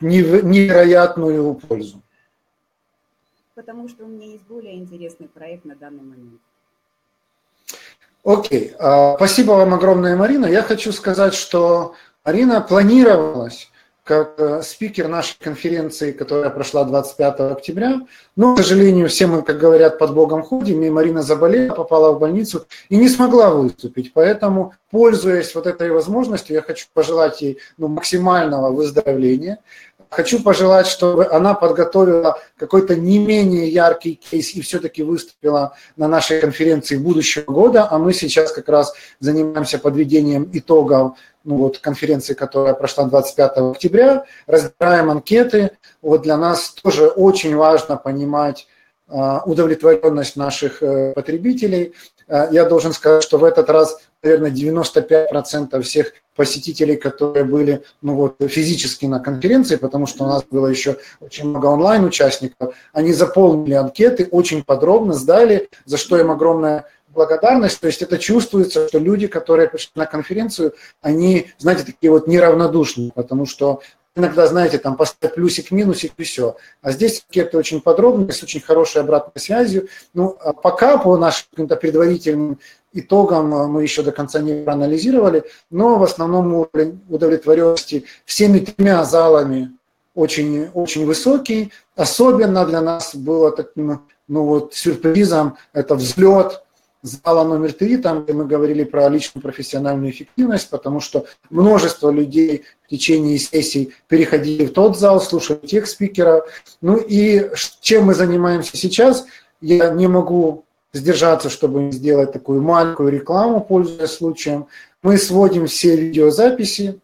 невероятную 0.00 1.54
пользу? 1.54 2.02
Потому 3.54 3.88
что 3.88 4.04
у 4.04 4.08
меня 4.08 4.26
есть 4.26 4.44
более 4.44 4.76
интересный 4.76 5.28
проект 5.28 5.64
на 5.64 5.76
данный 5.76 6.02
момент. 6.02 6.40
Окей, 8.24 8.74
okay. 8.78 9.16
спасибо 9.16 9.52
вам 9.52 9.74
огромное, 9.74 10.16
Марина. 10.16 10.46
Я 10.46 10.62
хочу 10.62 10.92
сказать, 10.92 11.34
что 11.34 11.94
Марина 12.24 12.60
планировалась 12.60 13.70
как 14.08 14.36
э, 14.38 14.62
спикер 14.62 15.06
нашей 15.06 15.36
конференции, 15.38 16.12
которая 16.12 16.48
прошла 16.48 16.84
25 16.84 17.40
октября. 17.40 18.00
Но, 18.36 18.54
к 18.54 18.58
сожалению, 18.58 19.10
все 19.10 19.26
мы, 19.26 19.42
как 19.42 19.58
говорят, 19.58 19.98
под 19.98 20.14
Богом 20.14 20.42
ходим, 20.42 20.82
и 20.82 20.88
Марина 20.88 21.20
заболела, 21.20 21.74
попала 21.74 22.12
в 22.12 22.18
больницу 22.18 22.66
и 22.88 22.96
не 22.96 23.10
смогла 23.10 23.50
выступить. 23.50 24.14
Поэтому, 24.14 24.72
пользуясь 24.90 25.54
вот 25.54 25.66
этой 25.66 25.90
возможностью, 25.90 26.56
я 26.56 26.62
хочу 26.62 26.86
пожелать 26.94 27.42
ей 27.42 27.58
ну, 27.76 27.88
максимального 27.88 28.70
выздоровления. 28.70 29.58
Хочу 30.10 30.42
пожелать, 30.42 30.86
чтобы 30.86 31.26
она 31.26 31.54
подготовила 31.54 32.38
какой-то 32.56 32.96
не 32.96 33.18
менее 33.18 33.68
яркий 33.68 34.14
кейс 34.14 34.54
и 34.54 34.62
все-таки 34.62 35.02
выступила 35.02 35.74
на 35.96 36.08
нашей 36.08 36.40
конференции 36.40 36.96
будущего 36.96 37.44
года, 37.44 37.86
а 37.90 37.98
мы 37.98 38.14
сейчас 38.14 38.52
как 38.52 38.68
раз 38.68 38.94
занимаемся 39.20 39.78
подведением 39.78 40.48
итогов 40.52 41.18
ну, 41.44 41.56
вот, 41.56 41.78
конференции, 41.78 42.34
которая 42.34 42.74
прошла 42.74 43.04
25 43.04 43.56
октября, 43.56 44.24
разбираем 44.46 45.10
анкеты. 45.10 45.72
Вот 46.02 46.22
для 46.22 46.36
нас 46.36 46.70
тоже 46.70 47.08
очень 47.08 47.56
важно 47.56 47.96
понимать 47.96 48.66
а, 49.08 49.42
удовлетворенность 49.46 50.36
наших 50.36 50.82
э, 50.82 51.14
потребителей. 51.14 51.94
А, 52.28 52.48
я 52.50 52.66
должен 52.66 52.92
сказать, 52.92 53.22
что 53.22 53.38
в 53.38 53.44
этот 53.44 53.70
раз, 53.70 53.98
наверное, 54.22 54.50
95% 54.50 55.80
всех 55.82 56.12
посетителей, 56.36 56.96
которые 56.96 57.44
были 57.44 57.82
ну 58.00 58.14
вот, 58.14 58.36
физически 58.40 59.06
на 59.06 59.18
конференции, 59.18 59.76
потому 59.76 60.06
что 60.06 60.24
у 60.24 60.28
нас 60.28 60.44
было 60.48 60.68
еще 60.68 60.98
очень 61.20 61.48
много 61.48 61.66
онлайн-участников, 61.66 62.74
они 62.92 63.12
заполнили 63.12 63.74
анкеты, 63.74 64.28
очень 64.30 64.62
подробно 64.62 65.14
сдали, 65.14 65.68
за 65.84 65.96
что 65.96 66.18
им 66.18 66.30
огромное 66.30 66.86
благодарность, 67.08 67.80
то 67.80 67.88
есть 67.88 68.02
это 68.02 68.18
чувствуется, 68.18 68.86
что 68.88 68.98
люди, 68.98 69.26
которые 69.26 69.68
пришли 69.68 69.92
на 69.96 70.06
конференцию, 70.06 70.74
они, 71.00 71.50
знаете, 71.58 71.84
такие 71.84 72.12
вот 72.12 72.28
неравнодушные, 72.28 73.10
потому 73.12 73.46
что 73.46 73.80
иногда, 74.18 74.46
знаете, 74.46 74.78
там 74.78 74.96
поставить 74.96 75.34
плюсик, 75.34 75.70
минусик 75.70 76.12
и 76.16 76.24
все. 76.24 76.56
А 76.82 76.90
здесь 76.90 77.24
какие-то 77.26 77.56
очень 77.58 77.80
подробные, 77.80 78.32
с 78.32 78.42
очень 78.42 78.60
хорошей 78.60 79.00
обратной 79.00 79.40
связью. 79.40 79.88
Ну, 80.12 80.36
а 80.40 80.52
пока 80.52 80.98
по 80.98 81.16
нашим 81.16 81.46
каким-то 81.50 81.76
предварительным 81.76 82.58
итогам 82.92 83.54
а, 83.54 83.66
мы 83.66 83.82
еще 83.82 84.02
до 84.02 84.12
конца 84.12 84.40
не 84.40 84.62
проанализировали, 84.62 85.44
но 85.70 85.98
в 85.98 86.02
основном 86.02 86.54
уровень 86.54 87.00
удовлетворенности 87.08 88.04
всеми 88.24 88.60
тремя 88.60 89.04
залами 89.04 89.72
очень, 90.14 90.68
очень 90.74 91.06
высокий. 91.06 91.72
Особенно 91.96 92.66
для 92.66 92.80
нас 92.80 93.14
было 93.14 93.52
таким 93.52 94.02
ну 94.26 94.44
вот, 94.44 94.74
сюрпризом 94.74 95.56
это 95.72 95.94
взлет 95.94 96.62
зала 97.02 97.44
номер 97.44 97.72
три, 97.72 97.96
там, 97.96 98.24
где 98.24 98.32
мы 98.32 98.44
говорили 98.44 98.84
про 98.84 99.08
личную 99.08 99.42
профессиональную 99.42 100.10
эффективность, 100.10 100.68
потому 100.68 101.00
что 101.00 101.26
множество 101.48 102.10
людей 102.10 102.64
в 102.84 102.88
течение 102.88 103.38
сессий 103.38 103.94
переходили 104.08 104.66
в 104.66 104.72
тот 104.72 104.98
зал, 104.98 105.20
слушали 105.20 105.64
тех 105.66 105.86
спикеров. 105.86 106.44
Ну 106.80 106.96
и 106.96 107.50
чем 107.80 108.06
мы 108.06 108.14
занимаемся 108.14 108.76
сейчас, 108.76 109.26
я 109.60 109.90
не 109.90 110.08
могу 110.08 110.64
сдержаться, 110.92 111.50
чтобы 111.50 111.90
сделать 111.92 112.32
такую 112.32 112.62
маленькую 112.62 113.10
рекламу, 113.10 113.60
пользуясь 113.60 114.10
случаем. 114.10 114.66
Мы 115.02 115.18
сводим 115.18 115.66
все 115.66 115.96
видеозаписи, 115.96 117.00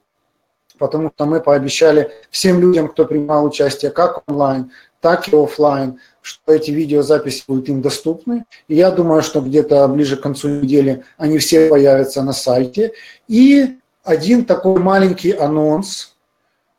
потому 0.79 1.12
что 1.14 1.27
мы 1.27 1.40
пообещали 1.40 2.11
всем 2.31 2.61
людям, 2.61 2.88
кто 2.88 3.05
принимал 3.05 3.44
участие 3.44 3.90
как 3.90 4.23
онлайн, 4.27 4.70
так 5.01 5.29
и 5.29 5.37
офлайн, 5.37 6.01
что 6.23 6.53
эти 6.53 6.70
видеозаписи 6.70 7.44
будут 7.47 7.68
им 7.68 7.83
доступны. 7.83 8.47
И 8.68 8.75
я 8.75 8.90
думаю, 8.90 9.23
что 9.23 9.40
где-то 9.40 9.87
ближе 9.88 10.16
к 10.16 10.23
концу 10.23 10.49
недели 10.49 11.05
они 11.18 11.38
все 11.38 11.68
появятся 11.68 12.23
на 12.23 12.33
сайте. 12.33 12.92
И 13.29 13.79
один 14.03 14.44
такой 14.44 14.81
маленький 14.81 15.33
анонс. 15.33 16.14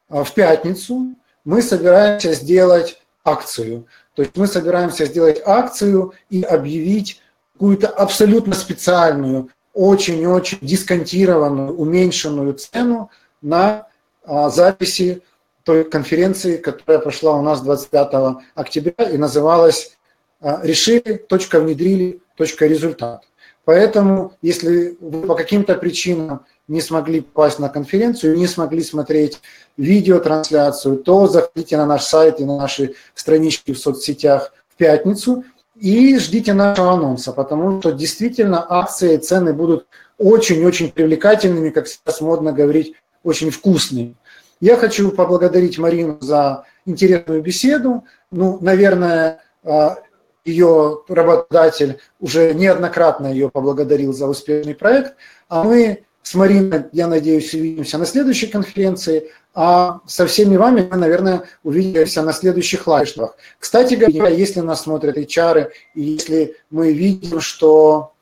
А, 0.10 0.24
в 0.24 0.34
пятницу 0.34 1.16
мы 1.44 1.62
собираемся 1.62 2.34
сделать 2.34 3.02
акцию. 3.24 3.86
То 4.16 4.22
есть 4.22 4.36
мы 4.36 4.48
собираемся 4.48 5.06
сделать 5.06 5.42
акцию 5.46 6.14
и 6.30 6.42
объявить 6.42 7.22
какую-то 7.54 7.88
абсолютно 7.88 8.56
специальную, 8.56 9.50
очень-очень 9.74 10.60
дисконтированную, 10.62 11.76
уменьшенную 11.76 12.54
цену 12.54 13.12
на 13.42 13.88
а, 14.24 14.50
записи 14.50 15.22
той 15.64 15.84
конференции, 15.84 16.58
которая 16.58 17.00
прошла 17.00 17.38
у 17.38 17.42
нас 17.42 17.62
25 17.62 18.38
октября 18.56 19.10
и 19.10 19.18
называлась 19.18 19.98
а, 20.40 20.62
«Решили, 20.64 21.18
точка 21.28 21.60
внедрили, 21.60 22.22
точка 22.38 22.68
результат». 22.68 23.24
Поэтому, 23.66 24.34
если 24.42 24.96
вы 25.02 25.28
по 25.28 25.36
каким-то 25.36 25.76
причинам 25.76 26.46
не 26.68 26.82
смогли 26.82 27.22
попасть 27.22 27.60
на 27.60 27.70
конференцию, 27.70 28.38
не 28.38 28.48
смогли 28.48 28.82
смотреть 28.82 29.40
видеотрансляцию, 29.78 30.98
то 30.98 31.28
заходите 31.28 31.78
на 31.78 31.86
наш 31.86 32.04
сайт 32.04 32.40
и 32.40 32.46
на 32.46 32.58
наши 32.58 32.96
странички 33.14 33.74
в 33.74 33.80
соцсетях 33.80 34.54
в 34.70 34.76
пятницу 34.76 35.44
и 35.76 36.18
ждите 36.18 36.54
нашего 36.54 36.94
анонса, 36.94 37.34
потому 37.34 37.80
что 37.82 37.92
действительно 37.92 38.66
акции 38.68 39.16
и 39.16 39.18
цены 39.18 39.54
будут 39.54 39.88
очень-очень 40.18 40.92
привлекательными, 40.92 41.70
как 41.70 41.88
сейчас 41.88 42.22
модно 42.22 42.54
говорить, 42.54 42.96
очень 43.24 43.50
вкусными. 43.50 44.16
Я 44.62 44.78
хочу 44.78 45.12
поблагодарить 45.12 45.78
Марину 45.78 46.18
за 46.22 46.66
интересную 46.86 47.42
беседу. 47.42 48.06
Ну, 48.32 48.58
наверное, 48.62 49.42
а, 49.64 49.98
ее 50.46 51.02
работодатель 51.10 52.00
уже 52.20 52.54
неоднократно 52.54 53.28
ее 53.28 53.50
поблагодарил 53.50 54.14
за 54.14 54.28
успешный 54.28 54.76
проект. 54.76 55.16
А 55.50 55.64
мы 55.64 56.05
с 56.26 56.34
Мариной, 56.34 56.86
я 56.92 57.08
надеюсь, 57.08 57.54
увидимся 57.54 58.00
на 58.00 58.06
следующей 58.08 58.48
конференции, 58.48 59.30
а 59.54 60.00
со 60.08 60.26
всеми 60.26 60.56
вами 60.56 60.88
мы, 60.90 60.98
наверное, 60.98 61.44
увидимся 61.64 62.24
на 62.24 62.34
следующих 62.34 62.88
лайвах. 62.88 63.38
Кстати 63.60 63.94
говоря, 63.94 64.30
если 64.30 64.62
нас 64.62 64.82
смотрят 64.82 65.18
HR, 65.18 65.70
и 65.94 66.02
если 66.02 66.56
мы 66.72 66.94
видим, 66.94 67.42
что 67.42 68.14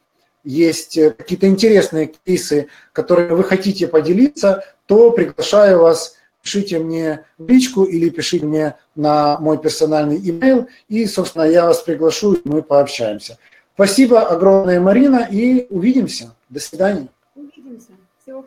есть 0.44 1.00
какие-то 1.18 1.48
интересные 1.48 2.12
кейсы, 2.26 2.68
которые 2.92 3.34
вы 3.36 3.46
хотите 3.46 3.88
поделиться, 3.88 4.66
то 4.86 5.12
приглашаю 5.12 5.80
вас 5.80 6.18
пишите 6.42 6.80
мне 6.80 7.24
в 7.38 7.48
личку 7.48 7.86
или 7.86 8.10
пишите 8.10 8.46
мне 8.46 8.76
на 8.96 9.40
мой 9.40 9.58
персональный 9.58 10.18
имейл, 10.18 10.68
и, 10.90 11.06
собственно, 11.06 11.44
я 11.44 11.68
вас 11.68 11.82
приглашу, 11.82 12.34
и 12.34 12.50
мы 12.50 12.64
пообщаемся. 12.64 13.38
Спасибо 13.76 14.24
огромное, 14.24 14.82
Марина, 14.82 15.26
и 15.32 15.68
увидимся. 15.70 16.36
До 16.50 16.60
свидания. 16.60 17.08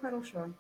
Хорошего. 0.01 0.55